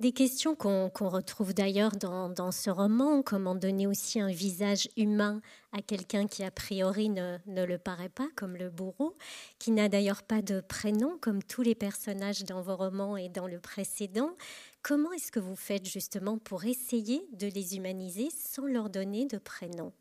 [0.02, 5.42] Des questions qu'on retrouve d'ailleurs dans, ce roman, comment donner aussi un visage humain
[5.74, 9.16] à quelqu'un qui a priori ne, le paraît pas, comme le bourreau,
[9.60, 13.46] qui n'a d'ailleurs pas de prénom, comme tous les personnages dans vos romans et dans
[13.46, 14.36] le précédent.
[14.82, 19.38] Comment est-ce que vous faites justement pour essayer de les humaniser sans leur donner de
[19.38, 19.94] prénom?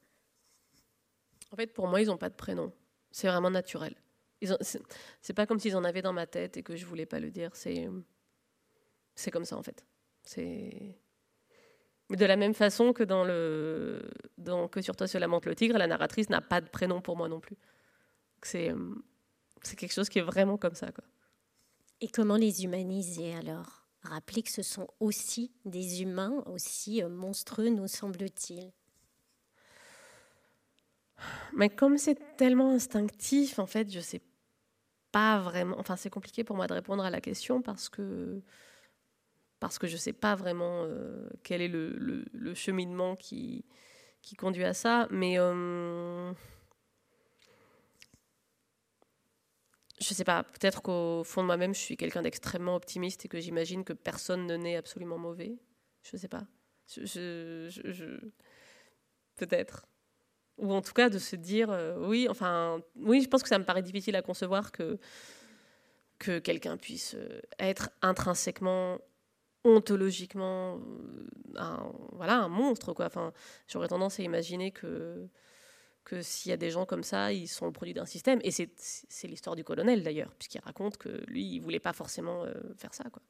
[1.50, 2.72] En fait, pour moi, ils n'ont pas de prénom.
[3.10, 3.94] C'est vraiment naturel.
[5.20, 7.30] C'est pas comme s'ils en avaient dans ma tête et que je voulais pas le
[7.30, 7.50] dire.
[7.52, 7.86] C'est
[9.14, 9.84] c'est comme ça en fait.
[10.30, 10.96] C'est
[12.08, 14.08] de la même façon que dans le
[14.38, 17.16] dans que sur toi se lamente le tigre, la narratrice n'a pas de prénom pour
[17.16, 17.56] moi non plus.
[18.42, 18.72] C'est
[19.62, 21.02] c'est quelque chose qui est vraiment comme ça quoi.
[22.00, 23.84] Et comment les humaniser alors?
[24.02, 28.72] Rappeler que ce sont aussi des humains, aussi euh, monstrueux, nous semble-t-il.
[31.54, 34.22] Mais comme c'est tellement instinctif, en fait, je sais
[35.10, 35.76] pas vraiment.
[35.78, 38.40] Enfin, c'est compliqué pour moi de répondre à la question parce que
[39.60, 43.64] parce que je ne sais pas vraiment euh, quel est le, cheminement qui,
[44.22, 45.06] qui conduit à ça.
[45.10, 46.32] Mais euh,
[50.00, 53.28] je ne sais pas, peut-être qu'au fond de moi-même, je suis quelqu'un d'extrêmement optimiste et
[53.28, 55.58] que j'imagine que personne ne naît absolument mauvais.
[56.02, 56.46] Je ne sais pas.
[59.36, 59.86] Peut-être.
[60.56, 63.58] Ou en tout cas de se dire, euh, oui, enfin, oui, je pense que ça
[63.58, 64.98] me paraît difficile à concevoir que,
[66.18, 67.14] que quelqu'un puisse
[67.58, 68.98] être intrinsèquement
[69.64, 72.92] ontologiquement euh, un, voilà, un monstre.
[72.92, 73.06] Quoi.
[73.06, 73.32] Enfin,
[73.68, 75.28] j'aurais tendance à imaginer que,
[76.04, 78.40] que s'il y a des gens comme ça, ils sont le produit d'un système.
[78.42, 82.52] Et c'est l'histoire du colonel d'ailleurs, puisqu'il raconte que lui, il voulait pas forcément euh,
[82.76, 83.04] faire ça.
[83.10, 83.22] Quoi.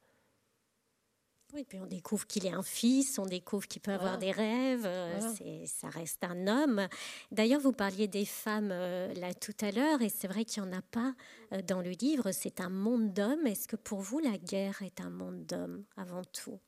[1.53, 4.85] Oui, puis on découvre qu'il est un fils, on découvre qu'il peut avoir des rêves,
[4.85, 5.19] euh,
[5.65, 6.87] ça reste un homme.
[7.29, 10.69] D'ailleurs, vous parliez des femmes euh, là tout à l'heure, et c'est vrai qu'il n'y
[10.69, 11.13] en a pas
[11.51, 13.45] euh, dans le livre, c'est un monde d'hommes.
[13.47, 16.59] Est-ce que pour vous, la guerre est un monde d'hommes avant tout?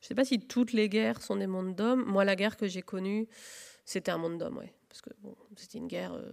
[0.00, 2.04] Je ne sais pas si toutes les guerres sont des mondes d'hommes.
[2.04, 3.28] Moi, la guerre que j'ai connue,
[3.84, 4.74] c'était un monde d'hommes, ouais.
[4.92, 5.10] Parce que
[5.56, 6.30] c'était une guerre euh,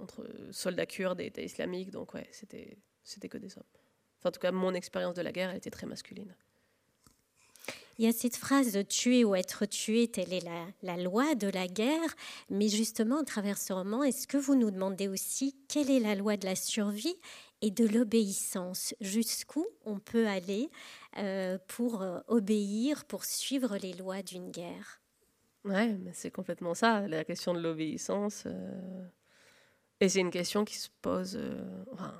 [0.00, 3.62] entre, soldats kurdes et État islamique, donc ouais, c'était, c'était que des hommes.
[4.24, 6.34] En tout cas, mon expérience de la guerre, elle était très masculine.
[7.96, 11.36] Il y a cette phrase de tuer ou être tué, telle est la, la, loi
[11.36, 12.16] de la guerre.
[12.50, 16.16] Mais justement, à travers ce roman, est-ce que vous nous demandez aussi quelle est la
[16.16, 17.20] loi de la survie
[17.62, 18.96] et de l'obéissance?
[19.00, 20.70] Jusqu'où on peut aller
[21.18, 25.00] euh, pour euh, obéir, pour suivre les lois d'une guerre?
[25.64, 28.44] Ouais, mais c'est complètement ça, la question de l'obéissance.
[28.46, 29.06] Euh...
[30.00, 31.36] Et c'est une question qui se pose.
[31.36, 31.84] Euh...
[31.92, 32.14] Enfin,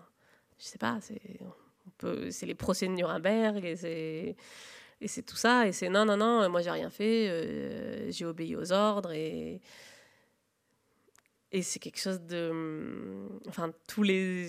[0.58, 6.04] je sais pas, c'est les procès de Nuremberg et c'est tout ça, et c'est non,
[6.04, 9.60] non, non, moi j'ai rien fait, euh, j'ai obéi aux ordres, et,
[11.50, 13.26] et c'est quelque chose de.
[13.46, 14.48] Enfin, tous les.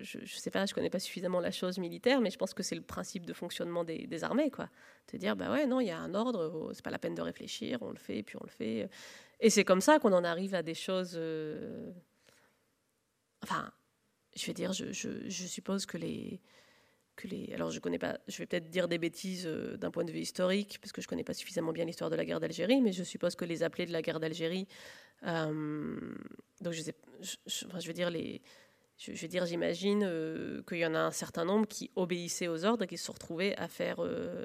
[0.00, 2.62] Je, ne sais pas, je connais pas suffisamment la chose militaire, mais je pense que
[2.62, 4.68] c'est le principe de fonctionnement des, armées, quoi.
[5.06, 7.16] Te dire, bah ouais, non, il y a un ordre, oh, c'est pas la peine
[7.16, 8.88] de réfléchir, on le fait, puis on le fait.
[9.40, 11.14] Et c'est comme ça qu'on en arrive à des choses.
[11.16, 11.90] Euh,
[13.42, 13.72] enfin,
[14.36, 16.40] je vais dire, je suppose que les
[17.54, 20.20] alors je connais pas, je vais peut-être dire des bêtises euh, d'un point de vue
[20.20, 23.02] historique, parce que je connais pas suffisamment bien l'histoire de la guerre d'Algérie, mais je
[23.02, 24.66] suppose que les appelés de la guerre d'Algérie,
[25.26, 25.98] euh,
[26.60, 26.94] donc je, sais,
[27.46, 28.40] je, dire les,
[28.98, 32.84] je, dire, j'imagine euh, qu'il y en a un certain nombre qui obéissaient aux ordres
[32.84, 34.00] et qui se retrouvaient à faire,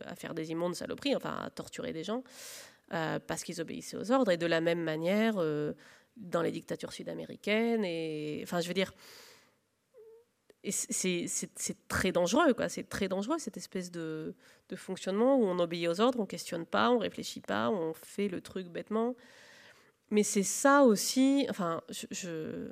[0.05, 2.23] à faire des immondes saloperies, enfin à torturer des gens,
[2.89, 4.31] parce qu'ils obéissaient aux ordres.
[4.31, 5.35] Et de la même manière,
[6.17, 8.93] dans les dictatures sud-américaines, et enfin, je veux dire,
[10.63, 12.69] et c'est très dangereux, quoi.
[12.69, 14.33] C'est très dangereux cette espèce de,
[14.75, 18.41] fonctionnement où on obéit aux ordres, on questionne pas, on réfléchit pas, on fait le
[18.41, 19.15] truc bêtement.
[20.09, 21.45] Mais c'est ça aussi.
[21.49, 22.71] Enfin, je,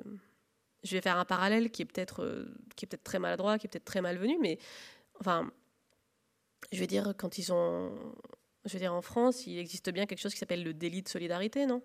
[0.90, 3.70] vais faire un parallèle qui est peut-être euh, qui est peut-être très maladroit, qui est
[3.70, 4.58] peut-être très malvenu, mais
[5.20, 5.52] enfin,
[6.72, 7.92] je vais dire quand ils ont,
[8.64, 11.08] je veux dire en France, il existe bien quelque chose qui s'appelle le délit de
[11.08, 11.82] solidarité, non?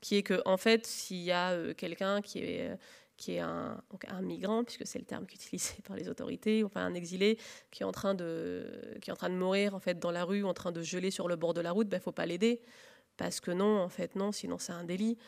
[0.00, 2.76] Qui est que en fait, s'il y a euh, quelqu'un qui est
[3.20, 3.82] qui est un,
[4.22, 7.38] migrant, puisque c'est le terme utilisé par les autorités, enfin un exilé
[7.70, 10.24] qui est en train de, qui est en train de mourir en fait dans la
[10.24, 12.12] rue, en train de geler sur le bord de la route, il ben, ne faut
[12.12, 12.62] pas l'aider.
[13.18, 15.18] Parce que non, en fait, non, sinon c'est un délit.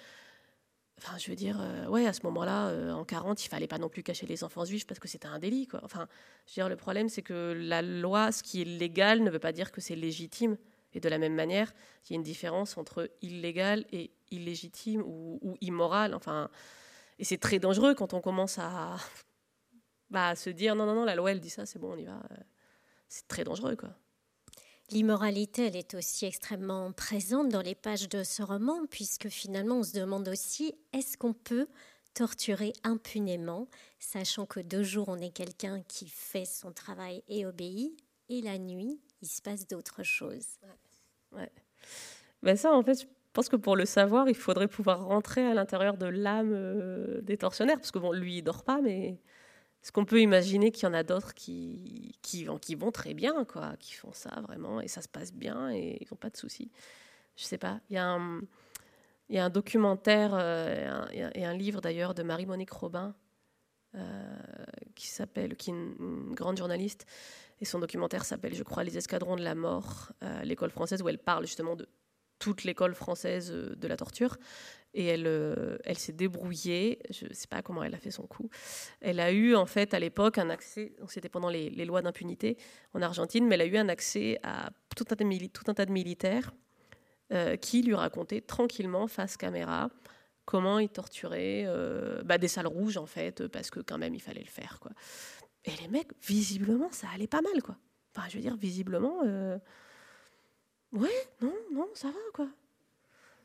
[0.96, 3.78] Enfin, je veux dire, euh, ouais, à ce moment-là, euh, en 40, il fallait pas
[3.78, 5.80] non plus cacher les enfants juifs parce que c'était un délit, quoi.
[5.82, 6.08] Enfin,
[6.46, 9.38] je veux dire, le problème, c'est que la loi, ce qui est légal, ne veut
[9.38, 10.56] pas dire que c'est légitime.
[10.94, 11.74] Et de la même manière,
[12.04, 16.14] il y a une différence entre illégal et illégitime ou, ou immoral.
[16.14, 16.48] Enfin,
[17.22, 18.96] et c'est très dangereux quand on commence à,
[20.10, 22.04] bah, se dire non, non, non, la loi, elle dit ça, c'est bon, on y
[22.04, 22.20] va.
[23.08, 23.90] C'est très dangereux, quoi.
[24.90, 29.82] L'immoralité, elle est aussi extrêmement présente dans les pages de ce roman, puisque finalement, on
[29.84, 31.68] se demande aussi est-ce qu'on peut
[32.12, 33.68] torturer impunément,
[34.00, 37.96] sachant que deux jours, on est quelqu'un qui fait son travail et obéit,
[38.30, 40.58] et la nuit, il se passe d'autres choses.
[41.30, 41.38] Ouais.
[41.38, 41.52] ouais.
[42.42, 45.96] Ben ça, en fait, pense que pour le savoir, il faudrait pouvoir rentrer à l'intérieur
[45.96, 49.20] de l'âme euh, des tortionnaires, parce que bon, lui, il dort pas, mais
[49.82, 53.44] est-ce qu'on peut imaginer qu'il y en a d'autres qui, qui, qui, vont très bien,
[53.44, 56.36] quoi, qui font ça vraiment, et ça se passe bien, et ils n'ont pas de
[56.36, 56.70] soucis?
[57.36, 57.80] Je sais pas.
[57.88, 58.40] Il y a un,
[59.30, 63.14] il y a un documentaire euh, et, un, livre d'ailleurs de Marie-Monique Robin,
[63.94, 64.36] euh,
[64.94, 67.06] qui s'appelle, qui est une, grande journaliste,
[67.62, 70.12] et son documentaire s'appelle, je crois, Les escadrons de la mort,
[70.42, 71.88] l'école française, où elle parle justement de
[72.42, 74.36] toute l'école française euh, de la torture.
[74.94, 78.26] Et elle, euh, elle s'est débrouillée, je ne sais pas comment elle a fait son
[78.26, 78.50] coup.
[79.00, 82.58] Elle a eu en fait à l'époque un accès, c'était pendant les, lois d'impunité
[82.92, 85.14] en Argentine, mais elle a eu un accès à tout un
[85.74, 86.52] tas de, militaires
[87.32, 89.88] euh, qui lui racontaient tranquillement, face caméra,
[90.44, 91.64] comment ils torturaient
[92.24, 94.78] bah, des salles rouges en fait, parce que quand même il fallait le faire.
[94.78, 94.90] Quoi.
[95.64, 97.62] Et les mecs, visiblement, ça allait pas mal.
[97.62, 97.78] quoi.
[98.14, 99.22] Enfin, je veux dire, visiblement
[100.92, 102.48] ouais, non, non, ça va, quoi.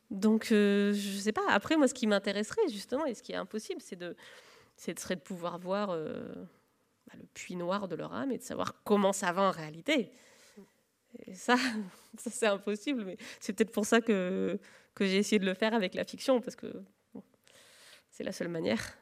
[0.10, 1.46] Donc, euh, je sais pas.
[1.50, 4.16] Après, moi, ce qui m'intéresserait, justement, et ce qui est impossible, c'est de,
[4.76, 6.34] c'est serait de pouvoir voir euh,
[7.08, 10.12] bah, le puits noir de leur âme et de savoir comment ça va en réalité.
[11.26, 11.58] Et ça,
[12.18, 14.60] ça c'est impossible, mais c'est peut-être pour ça que,
[14.94, 16.72] que j'ai essayé de le faire avec la fiction, parce que
[18.12, 18.98] c'est la seule manière.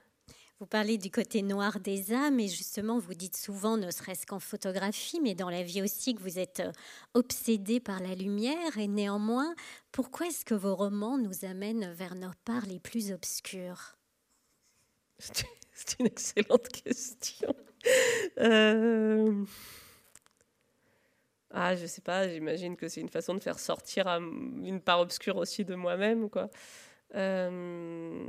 [0.60, 4.39] Vous parlez du côté noir des âmes et justement, vous dites souvent, ne serait-ce qu'en
[4.39, 6.72] photographie, mais dans la vie aussi, que vous êtes euh,
[7.14, 8.78] obsédé par la lumière.
[8.78, 9.53] Et néanmoins,
[9.91, 13.97] pourquoi est-ce que vos romans nous amènent vers nos parts les plus obscures?
[15.20, 17.53] C'est une excellente question.
[18.39, 19.43] Euh...
[21.51, 25.36] Ah, je sais pas, j'imagine que c'est une façon de faire sortir une part obscure
[25.36, 26.49] aussi de moi-même, quoi.
[27.14, 28.26] Euh...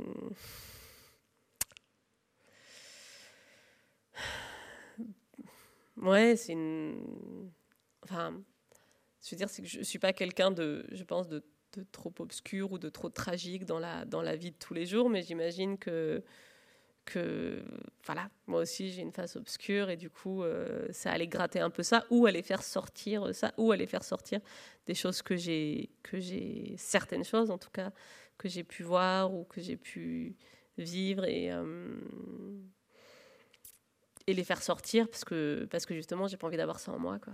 [6.01, 7.51] Ouais, c'est une.
[8.03, 8.33] Enfin,
[9.23, 11.43] je veux dire, c'est que je suis pas quelqu'un de, je pense, de,
[11.91, 15.09] trop obscur ou de trop tragique dans la, dans la vie de tous les jours,
[15.09, 16.23] mais j'imagine que,
[17.05, 17.63] que,
[18.05, 21.69] voilà, moi aussi j'ai une face obscure et du coup, euh, ça allait gratter un
[21.69, 24.39] peu ça, ou aller faire sortir ça, ou aller faire sortir
[24.87, 27.91] des choses que j'ai, que j'ai, certaines choses en tout cas,
[28.37, 30.35] que j'ai pu voir ou que j'ai pu
[30.77, 31.51] vivre et.
[31.51, 31.99] Euh,
[34.27, 36.99] et les faire sortir parce que, parce que justement, j'ai pas envie d'avoir ça en
[36.99, 37.19] moi.
[37.19, 37.33] Quoi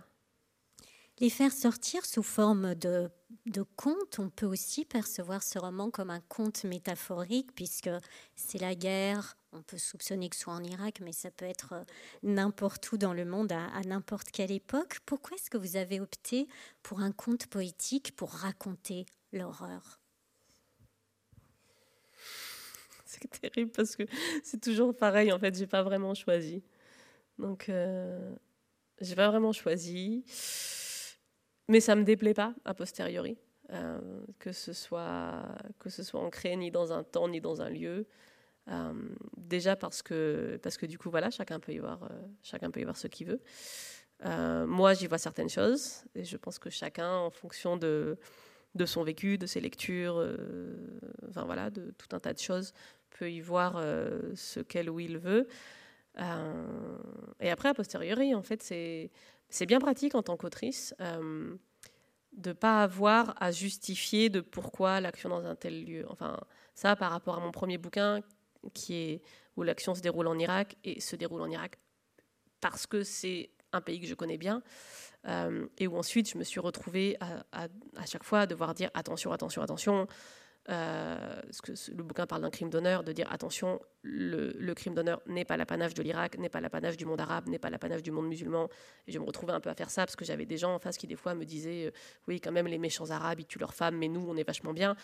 [1.20, 3.10] les faire sortir sous forme de,
[3.46, 4.20] de conte.
[4.20, 7.90] On peut aussi percevoir ce roman comme un conte métaphorique, puisque
[8.36, 9.38] c'est la guerre.
[9.52, 11.84] On peut soupçonner que ce soit en Irak, mais ça peut être euh,
[12.24, 14.98] n'importe où dans le monde, à, à n'importe quelle époque.
[15.06, 16.48] Pourquoi est-ce que vous avez opté
[16.82, 20.00] pour un conte poétique pour raconter l'horreur?
[23.06, 24.04] C'est terrible parce que
[24.44, 25.32] c'est toujours pareil.
[25.32, 26.64] En fait, j'ai pas vraiment choisi.
[27.40, 28.36] Donc, euh,
[29.02, 30.24] j'ai pas vraiment choisi.
[31.70, 33.38] Mais ça me déplaît pas a posteriori,
[33.72, 34.00] euh,
[34.40, 35.44] que, ce soit,
[35.80, 38.06] que ce soit ancré ni dans un temps ni dans un lieu.
[38.70, 38.94] Euh,
[39.38, 42.08] déjà parce que, parce que du coup, voilà, chacun peut y voir, euh,
[42.42, 43.42] chacun peut y voir ce qu'il veut.
[44.68, 48.18] moi, j'y vois certaines choses et je pense que chacun, en fonction de,
[48.76, 50.22] de son vécu, de ses lectures,
[51.30, 52.74] enfin voilà, de tout un tas de choses,
[53.10, 53.82] peut y voir
[54.36, 55.48] ce qu'elle ou il veut.
[56.18, 61.56] Et après, a posteriori, en fait, c'est bien pratique en tant qu'autrice euh,
[62.34, 66.06] de ne pas avoir à justifier de pourquoi l'action dans un tel lieu.
[66.10, 66.40] Enfin,
[66.74, 68.22] ça par rapport à mon premier bouquin
[68.74, 69.22] qui est
[69.56, 71.78] où l'action se déroule en Irak et se déroule en Irak
[72.62, 74.64] parce que c'est un pays que je connais bien
[75.28, 78.90] euh, et où ensuite je me suis retrouvée à, à, chaque fois à devoir dire
[78.94, 80.08] attention, attention, attention,
[80.70, 85.44] euh, que le bouquin parle d'un crime d'honneur, de dire attention, le, crime d'honneur n'est
[85.44, 88.28] pas l'apanage de l'Irak, n'est pas l'apanage du monde arabe, n'est pas l'apanage du monde
[88.28, 88.70] musulman.
[89.08, 90.80] Et je me retrouvais un peu à faire ça parce que j'avais des gens en
[90.80, 91.92] face qui des fois me disaient euh,
[92.28, 94.74] oui quand même les méchants arabes ils tuent leurs femmes, mais nous on est vachement
[94.74, 94.96] bien.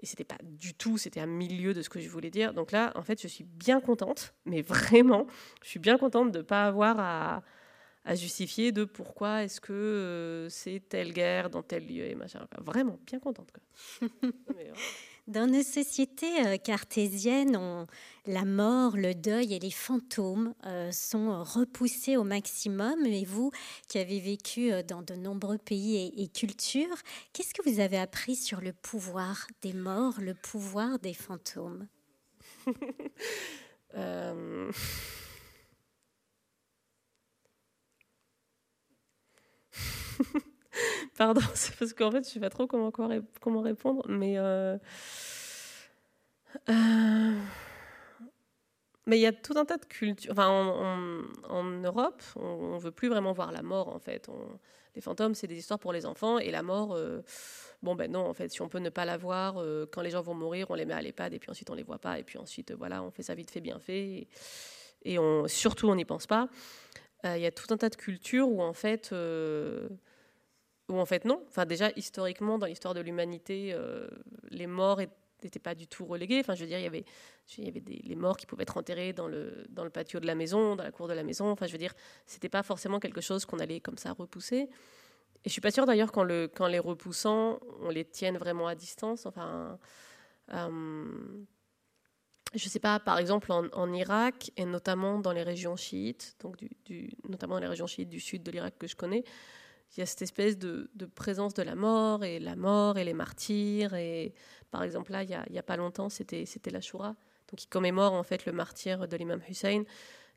[0.00, 2.52] Et c'était pas du tout, c'était un milieu de ce que je voulais dire.
[2.52, 5.26] Donc là, en fait, je suis bien contente, mais vraiment,
[5.62, 7.42] je suis bien contente de ne pas avoir à,
[8.08, 12.46] justifier de pourquoi est-ce que euh, c'est telle guerre dans tel lieu et machin.
[12.60, 13.50] vraiment bien contente.
[13.52, 14.08] Quoi.
[14.56, 14.72] mais,
[15.26, 17.58] dans nos sociétés euh, cartésiennes,
[18.26, 23.06] la mort, le deuil et les fantômes euh, sont repoussés au maximum.
[23.06, 23.50] Et vous,
[23.88, 26.98] qui avez vécu euh, dans de nombreux pays et, cultures,
[27.32, 31.88] qu'est-ce que vous avez appris sur le pouvoir des morts, le pouvoir des fantômes?
[41.16, 44.34] Pardon, c'est parce qu'en fait, je ne sais pas trop comment, comment répondre, mais.
[44.38, 44.76] Euh,
[46.68, 47.38] euh,
[49.06, 50.32] mais il y a tout un tas de cultures.
[50.32, 54.28] Enfin, en, Europe, on ne veut plus vraiment voir la mort, en fait.
[54.94, 57.20] Les fantômes, c'est des histoires pour les enfants, et la mort, euh,
[57.82, 59.56] bon, ben non, en fait, si on peut ne pas la voir,
[59.92, 61.82] quand les gens vont mourir, on les met à l'EHPAD, et puis ensuite on les
[61.82, 64.26] voit pas, et puis ensuite, voilà, on fait ça vite fait, bien fait,
[65.04, 66.48] et, surtout, on n'y pense pas.
[67.24, 69.12] Il y a tout un tas de cultures où, en fait,
[70.88, 71.42] ou en fait non.
[71.48, 74.08] Enfin déjà historiquement dans l'histoire de l'humanité, euh,
[74.50, 75.00] les morts
[75.42, 76.40] n'étaient pas du tout relégués.
[76.40, 77.04] Enfin je veux dire il y avait,
[77.58, 80.20] il y avait des, les morts qui pouvaient être enterrés dans le dans le patio
[80.20, 81.48] de la maison, dans la cour de la maison.
[81.50, 81.94] Enfin je veux dire
[82.26, 84.68] c'était pas forcément quelque chose qu'on allait comme ça repousser.
[85.46, 88.66] Et je suis pas sûre d'ailleurs quand le quand les repoussant on les tienne vraiment
[88.66, 89.26] à distance.
[89.26, 89.78] Enfin
[90.52, 91.44] euh,
[92.54, 96.56] je sais pas, par exemple en, Irak et notamment dans les régions chiites, donc
[97.28, 99.24] notamment dans les régions chiites du sud de l'Irak que je connais,
[99.96, 103.14] il y a cette espèce de, présence de la mort et la mort et les
[103.14, 103.94] martyrs.
[103.94, 104.34] Et
[104.70, 107.14] par exemple, là, il n'y a, pas longtemps, c'était, la Shura,
[107.50, 109.84] donc il commémore en fait le martyr de l'imam Hussein,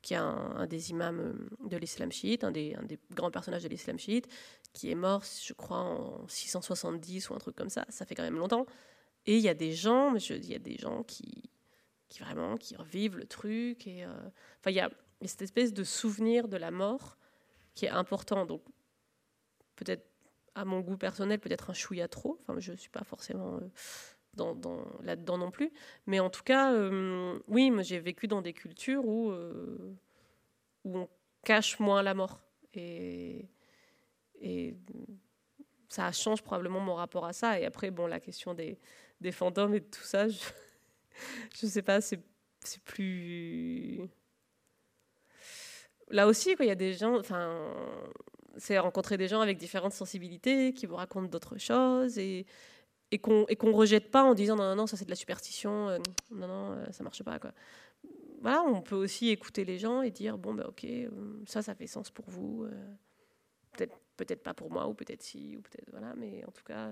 [0.01, 2.75] qui est un, des imams euh, de l'islam chiite, un des,
[3.11, 4.27] grands personnages de l'islam chiite,
[4.73, 7.85] qui est mort, je crois, en 670 ou un truc comme ça.
[7.89, 8.67] Ça fait quand même longtemps.
[9.25, 11.49] Et il y a des gens, il y a des gens qui,
[12.09, 13.87] qui vraiment qui revivent le truc.
[13.87, 14.09] Et, euh,
[14.59, 14.91] enfin, il y a
[15.25, 17.17] cette espèce de souvenir de la mort
[17.73, 18.45] qui est important.
[18.45, 18.61] Donc,
[19.77, 20.05] peut-être
[20.57, 22.39] à mon goût personnel, peut-être un chouïa trop.
[22.41, 23.61] Enfin, je ne suis pas forcément euh,
[24.33, 25.71] dans, là-dedans non plus.
[26.07, 29.95] Mais en tout cas, euh, oui, j'ai vécu dans des cultures où, euh,
[30.83, 31.09] où on
[31.43, 32.41] cache moins la mort.
[32.73, 33.47] Et,
[35.89, 37.59] ça change probablement mon rapport à ça.
[37.59, 38.77] Et après, bon, la question des,
[39.21, 40.37] des fantômes et de tout ça, je
[41.63, 42.21] ne sais pas, c'est
[42.83, 44.01] plus...
[46.09, 47.21] Là aussi, il y a des gens...
[48.57, 52.45] c'est rencontrer des gens avec différentes sensibilités qui vous racontent d'autres choses et,
[53.11, 55.89] et qu'on ne rejette pas en disant non, non, non ça c'est de la superstition,
[55.89, 55.97] euh,
[56.31, 57.39] non, non, euh, ça marche pas.
[57.39, 57.53] Quoi.
[58.41, 61.09] Voilà, on peut aussi écouter les gens et dire bon, ben ok, euh,
[61.45, 62.67] ça, ça fait sens pour vous.
[63.73, 66.89] Peut-être peut-être pas pour moi, ou peut-être si, ou peut-être voilà, mais en tout cas,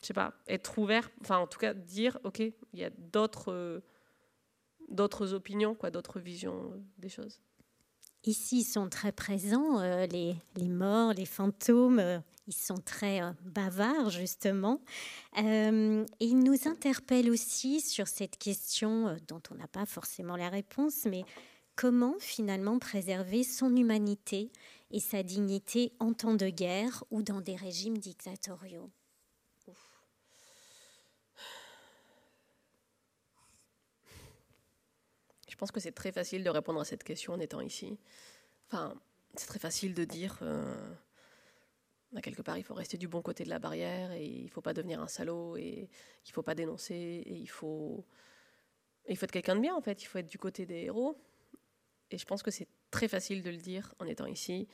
[0.00, 3.82] je sais pas, être ouvert, enfin en tout cas dire, ok, il y a d'autres,
[4.88, 7.42] d'autres opinions, quoi, d'autres visions des choses.
[8.24, 14.82] Ici, ils sont très présents, les, les, morts, les fantômes, ils sont très bavards, justement.
[15.36, 21.06] et ils nous interpellent aussi sur cette question dont on n'a pas forcément la réponse,
[21.06, 21.24] mais
[21.76, 24.50] comment finalement préserver son humanité
[24.90, 28.90] et sa dignité en temps de guerre ou dans des régimes dictatoriaux?
[35.60, 37.98] Pense que c'est très facile de répondre à cette question en étant ici.
[38.66, 38.94] Enfin,
[39.34, 40.74] c'est très facile de dire, euh,
[42.12, 44.50] bah, quelque part, il faut rester du bon côté de la barrière et il ne
[44.50, 45.90] faut pas devenir un salaud et
[46.24, 48.06] il ne faut pas dénoncer et il faut,
[49.06, 50.02] il faut être quelqu'un de bien en fait.
[50.02, 51.18] Il faut être du côté des héros.
[52.10, 54.66] Et je pense que c'est très facile de le dire en étant ici.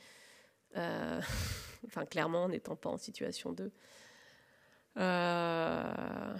[0.77, 1.21] Euh,
[1.85, 3.73] enfin, clairement, en n'étant pas en situation de.
[4.95, 6.37] Euh,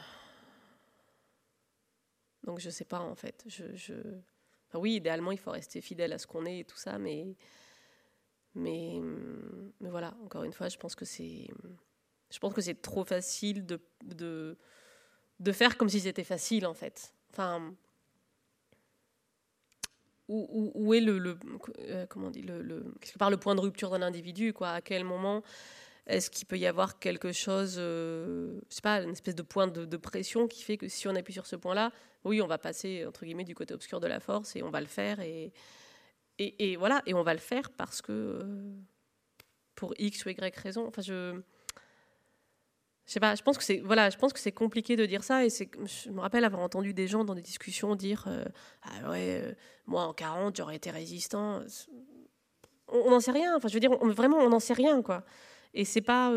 [2.43, 3.43] donc, je sais pas, en fait.
[3.45, 3.93] Je, je...
[4.73, 7.35] oui, idéalement, il faut rester fidèle à ce qu'on est et tout ça, mais.
[8.55, 8.99] Mais,
[9.79, 11.47] mais voilà, encore une fois, je pense que c'est.
[12.31, 14.57] Je pense que c'est trop facile de, de,
[15.39, 17.13] de faire comme si c'était facile, en fait.
[17.31, 17.75] Enfin
[20.27, 21.37] où, est le, le
[21.79, 25.41] euh, comment le, le, le point de rupture d'un individu quoi à quel moment
[26.05, 29.67] est-ce qu'il peut y avoir quelque chose euh, je sais pas une espèce de point
[29.67, 31.91] de, pression qui fait que si on appuie sur ce point-là
[32.27, 34.81] oui on va passer entre guillemets du côté obscur de la force et on va
[34.81, 35.51] le faire et
[36.39, 38.75] et, voilà et on va le faire parce que euh,
[39.73, 41.01] pour x ou y raison enfin
[43.07, 45.23] je sais pas, je pense que c'est voilà, je pense que c'est compliqué de dire
[45.23, 48.43] ça et c'est je me rappelle avoir entendu des gens dans des discussions dire euh,
[48.83, 49.53] ah ouais, euh,
[49.85, 51.61] moi en 40, j'aurais été résistant.
[52.89, 55.23] On n'en sait rien, enfin je veux dire vraiment on n'en sait rien quoi.
[55.73, 56.33] Et c'est pas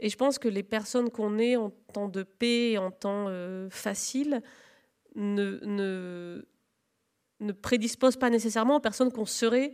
[0.00, 3.28] et je pense que les personnes qu'on est en temps de paix en temps
[3.70, 4.42] facile
[5.14, 6.44] ne, ne
[7.40, 9.72] ne prédisposent pas nécessairement aux personnes qu'on serait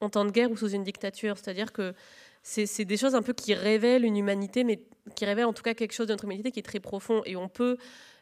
[0.00, 1.94] en temps de guerre ou sous une dictature, c'est-à-dire que
[2.42, 4.84] c'est des choses un peu qui révèlent une humanité, mais
[5.16, 7.22] qui révèlent en tout cas quelque chose de notre humanité qui est très profond.
[7.24, 7.76] Et on peut,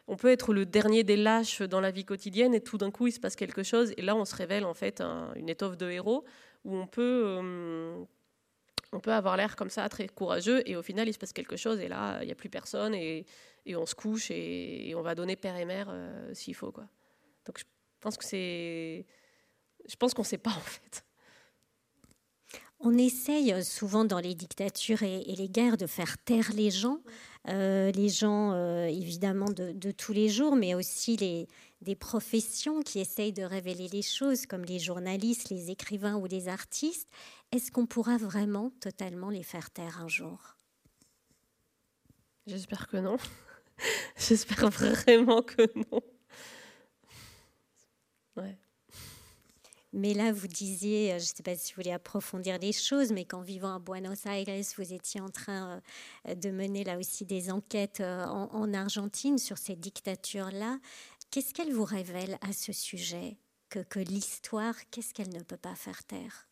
[0.07, 3.05] on peut être le dernier des lâches dans la vie quotidienne et tout d'un coup
[3.05, 5.01] il se passe quelque chose et là on se révèle en fait
[5.35, 6.23] une étoffe de héros
[6.63, 8.03] où on peut, euh,
[8.95, 11.57] on peut avoir l'air comme ça très courageux et au final il se passe quelque
[11.57, 13.25] chose et là il n'y a plus personne et,
[13.67, 16.87] on se couche et, on va donner père et mère euh, s'il faut quoi.
[17.45, 17.63] Donc je
[17.99, 19.05] pense que c'est,
[19.87, 21.03] je pense qu'on ne sait pas en fait.
[22.79, 26.99] On essaye euh, souvent dans les dictatures et, les guerres de faire taire les gens,
[27.47, 28.53] euh, les gens
[28.85, 31.47] évidemment de, tous les jours, mais aussi les,
[31.81, 36.47] des professions qui essayent de révéler les choses, comme les journalistes, les écrivains ou les
[36.47, 37.09] artistes.
[37.51, 40.57] Est-ce qu'on pourra vraiment totalement les faire taire un jour?
[42.47, 43.17] J'espère que non.
[44.17, 46.01] J'espère vraiment que non.
[48.35, 48.57] Ouais.
[49.97, 53.13] Mais là, vous disiez, euh, je ne sais pas si vous voulez approfondir les choses,
[53.13, 54.45] mais qu'en vivant à Buenos Aires,
[54.77, 55.81] vous étiez en train
[56.27, 60.79] euh, de mener là aussi des enquêtes euh, en, Argentine sur ces dictatures-là.
[61.31, 63.37] Qu'est-ce qu'elle vous révèle à ce sujet?
[63.69, 66.49] Que, que l'histoire, qu'est-ce qu'elle ne peut pas faire taire?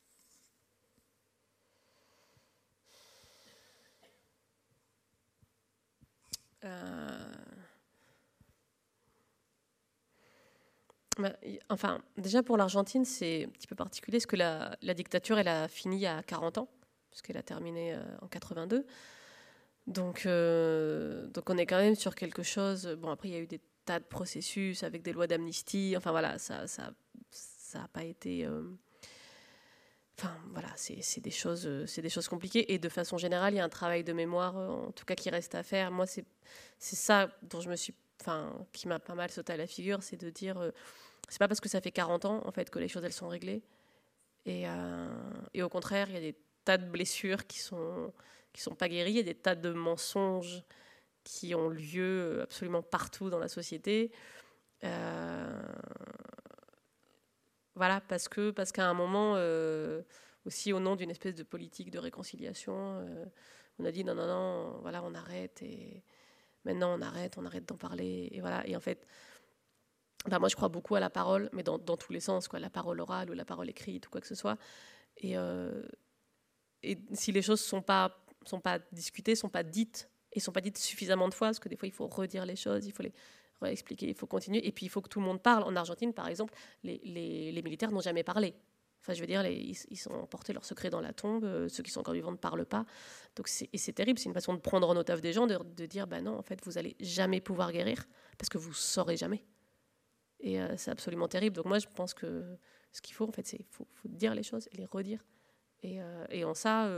[11.20, 11.32] Bah,
[11.70, 15.68] enfin, déjà pour l'Argentine, c'est un petit peu particulier parce que la, dictature, elle a
[15.68, 16.70] fini à 40 ans,
[17.11, 18.86] puisqu'elle a terminé euh, en 82.
[19.86, 22.88] Donc, euh, donc on est quand même sur quelque chose.
[22.99, 25.93] Bon, après, il y a eu des tas de processus avec des lois d'amnistie.
[25.97, 26.93] Enfin, voilà, ça ça,
[27.30, 28.45] ça n'a pas été.
[28.45, 28.64] Euh,
[30.18, 32.74] enfin, voilà, c'est des, choses, c'est des choses compliquées.
[32.74, 35.30] Et de façon générale, il y a un travail de mémoire, en tout cas, qui
[35.30, 35.91] reste à faire.
[35.91, 36.26] Moi, c'est
[36.80, 37.93] ça dont je me suis.
[38.22, 40.72] Enfin, qui m'a pas mal sauté à la figure, c'est de dire
[41.30, 43.28] c'est pas parce que ça fait 40 ans en fait que les choses elles sont
[43.28, 43.64] réglées.
[44.45, 45.07] Et, euh,
[45.53, 46.36] et au contraire, il y a des
[46.66, 48.14] tas de blessures qui sont
[48.51, 50.64] qui sont pas guéries, il y a des tas de mensonges
[51.24, 54.11] qui ont lieu absolument partout dans la société.
[54.84, 55.61] Euh,
[57.76, 60.01] voilà, parce que parce qu'à un moment euh,
[60.45, 63.05] aussi au nom d'une espèce de politique de réconciliation,
[63.80, 66.03] on a dit non non non, voilà on arrête et
[66.65, 69.07] maintenant on arrête, on arrête d'en parler et voilà et en fait
[70.39, 72.69] moi, je crois beaucoup à la parole, mais dans, dans, tous les sens, quoi, la
[72.69, 74.57] parole orale ou la parole écrite ou quoi que ce soit.
[75.17, 75.84] Et, euh,
[76.82, 80.59] et si les choses sont pas sont pas discutées, sont pas dites et sont pas
[80.59, 83.03] dites suffisamment de fois, parce que des fois il faut redire les choses, il faut
[83.03, 83.13] les
[83.64, 85.64] réexpliquer, il faut continuer, et puis il faut que tout le monde parle.
[85.64, 86.53] En Argentine, par exemple,
[86.84, 88.55] les, militaires n'ont jamais parlé.
[89.01, 91.68] Enfin, je veux dire, ils, ont porté leur secret dans la tombe.
[91.68, 92.86] ceux qui sont encore vivants ne parlent pas.
[93.36, 94.18] Donc, et c'est terrible.
[94.18, 96.64] C'est une façon de prendre en otage des gens, de, dire, bah non, en fait,
[96.64, 98.05] vous allez jamais pouvoir guérir
[98.38, 99.43] parce que vous saurez jamais.
[100.39, 101.57] Et c'est absolument terrible.
[101.57, 102.57] Donc, moi, je pense que
[102.93, 105.20] ce qu'il faut, en fait, c'est faut, dire les choses et les redire.
[105.82, 105.99] Et,
[106.30, 106.89] et en ça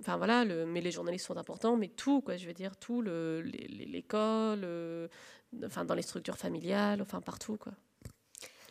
[0.00, 4.66] Enfin voilà, mais les journalistes sont importants, mais tout, quoi, je veux dire, tout, l'école,
[5.64, 7.72] enfin dans les structures familiales, enfin partout, quoi.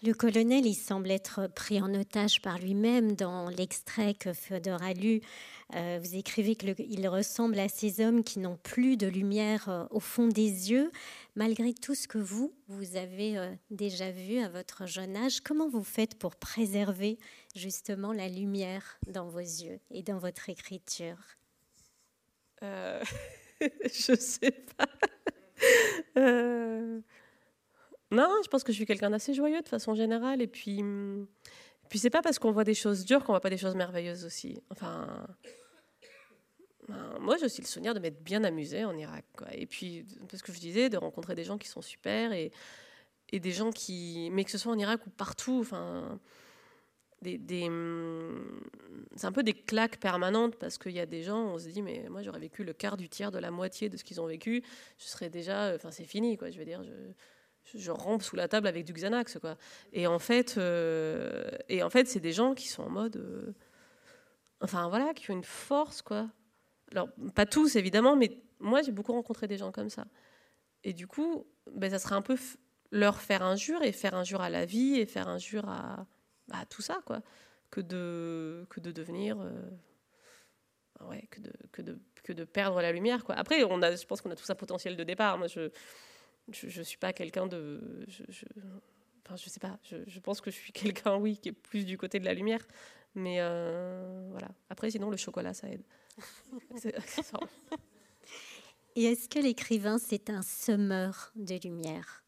[0.05, 4.91] Le colonel, il semble être pris en otage par lui-même dans l'extrait que Féodor a
[4.91, 5.21] lu.
[5.75, 10.01] Euh, vous écrivez qu'il ressemble à ces hommes qui n'ont plus de lumière euh, au
[10.01, 10.91] fond des yeux.
[11.35, 15.67] Malgré tout ce que vous, vous avez euh, déjà vu à votre jeune âge, comment
[15.67, 17.17] vous faites pour préserver
[17.55, 21.17] justement la lumière dans vos yeux et dans votre écriture?
[22.61, 24.87] Je sais pas.
[28.13, 30.41] Non, je pense que je suis quelqu'un d'assez joyeux de façon générale.
[30.41, 31.27] Et puis, hum,
[31.89, 34.23] puis c'est pas parce qu'on voit des choses dures qu'on voit pas des choses merveilleuses
[34.23, 34.61] aussi.
[34.69, 35.27] Enfin,
[36.87, 39.25] ben, moi j'ai aussi le souvenir de m'être bien amusée en Irak.
[39.51, 42.51] Et puis, parce que je disais, de rencontrer des gens qui sont super et,
[43.31, 44.29] des gens qui.
[44.31, 46.19] Mais que ce soit en Irak ou partout, enfin.
[47.25, 48.59] Hum,
[49.15, 51.81] c'est un peu des claques permanentes parce qu'il y a des gens, on se dit,
[51.81, 54.25] mais moi j'aurais vécu le quart du tiers de la moitié de ce qu'ils ont
[54.25, 54.61] vécu,
[54.97, 55.73] je serais déjà.
[55.73, 56.51] Enfin, c'est fini, quoi.
[56.51, 56.91] Je veux dire, je
[57.75, 59.57] je rampe sous la table avec du Xanax, quoi.
[59.93, 63.53] Et en fait, euh, et en fait, c'est des gens qui sont en mode, euh,
[64.61, 66.29] enfin voilà, qui ont une force, quoi.
[66.93, 70.05] Alors pas tous évidemment, mais moi j'ai beaucoup rencontré des gens comme ça.
[70.83, 72.37] Et du coup, ben, ça serait un peu
[72.91, 76.05] leur faire injure et faire injure à la vie et faire injure à,
[76.51, 77.21] à tout ça, quoi,
[77.71, 82.91] que de que de devenir, euh, ouais, que de que de que de perdre la
[82.91, 83.35] lumière, quoi.
[83.35, 85.37] Après, on a, je pense qu'on a tous un potentiel de départ.
[85.37, 85.69] Moi, je
[86.51, 88.05] je ne suis pas quelqu'un de.
[88.07, 88.45] Je, je,
[89.25, 89.79] enfin, je sais pas.
[89.83, 92.33] Je, je pense que je suis quelqu'un, oui, qui est plus du côté de la
[92.33, 92.65] lumière.
[93.15, 94.49] Mais euh, voilà.
[94.69, 95.83] Après, sinon, le chocolat, ça aide.
[98.95, 102.23] Et est-ce que l'écrivain, c'est un semeur de lumière?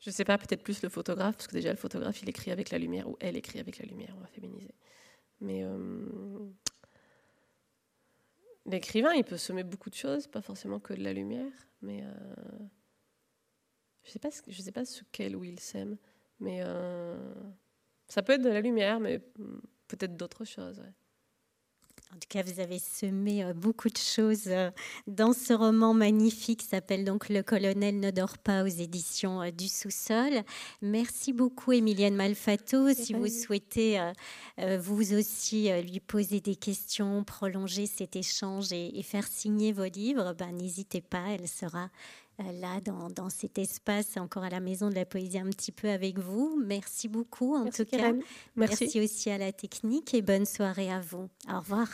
[0.00, 2.70] Je sais pas, peut-être plus le photographe, parce que déjà, le photographe, il écrit avec
[2.70, 4.74] la lumière, ou elle écrit avec la lumière, on va féminiser.
[5.40, 5.64] Mais.
[5.64, 6.48] Euh,
[8.66, 12.12] L'écrivain, il peut semer beaucoup de choses, pas forcément que de la lumière, mais euh,
[14.02, 15.96] je sais pas, je sais pas ce qu'elle ou il sème,
[16.40, 17.16] mais euh,
[18.08, 19.20] ça peut être de la lumière, mais
[19.88, 20.82] peut-être d'autres choses.
[22.14, 24.70] En tout cas, vous avez semé euh, beaucoup de choses euh,
[25.08, 29.50] dans ce roman magnifique qui s'appelle donc Le colonel ne dort pas aux éditions euh,
[29.50, 30.42] du sous-sol.
[30.82, 32.94] Merci beaucoup, Emilienne Malfato.
[32.94, 34.00] Si vous souhaitez
[34.78, 40.52] vous aussi lui poser des questions, prolonger cet échange et, faire signer vos livres, ben,
[40.52, 41.90] n'hésitez pas, elle sera
[42.38, 46.18] là dans, cet espace, encore à la Maison de la Poésie un petit peu avec
[46.18, 46.60] vous.
[46.64, 48.12] Merci beaucoup en tout cas.
[48.56, 48.84] Merci.
[48.84, 51.28] Merci aussi à la technique et bonne soirée à vous.
[51.50, 51.88] Au revoir.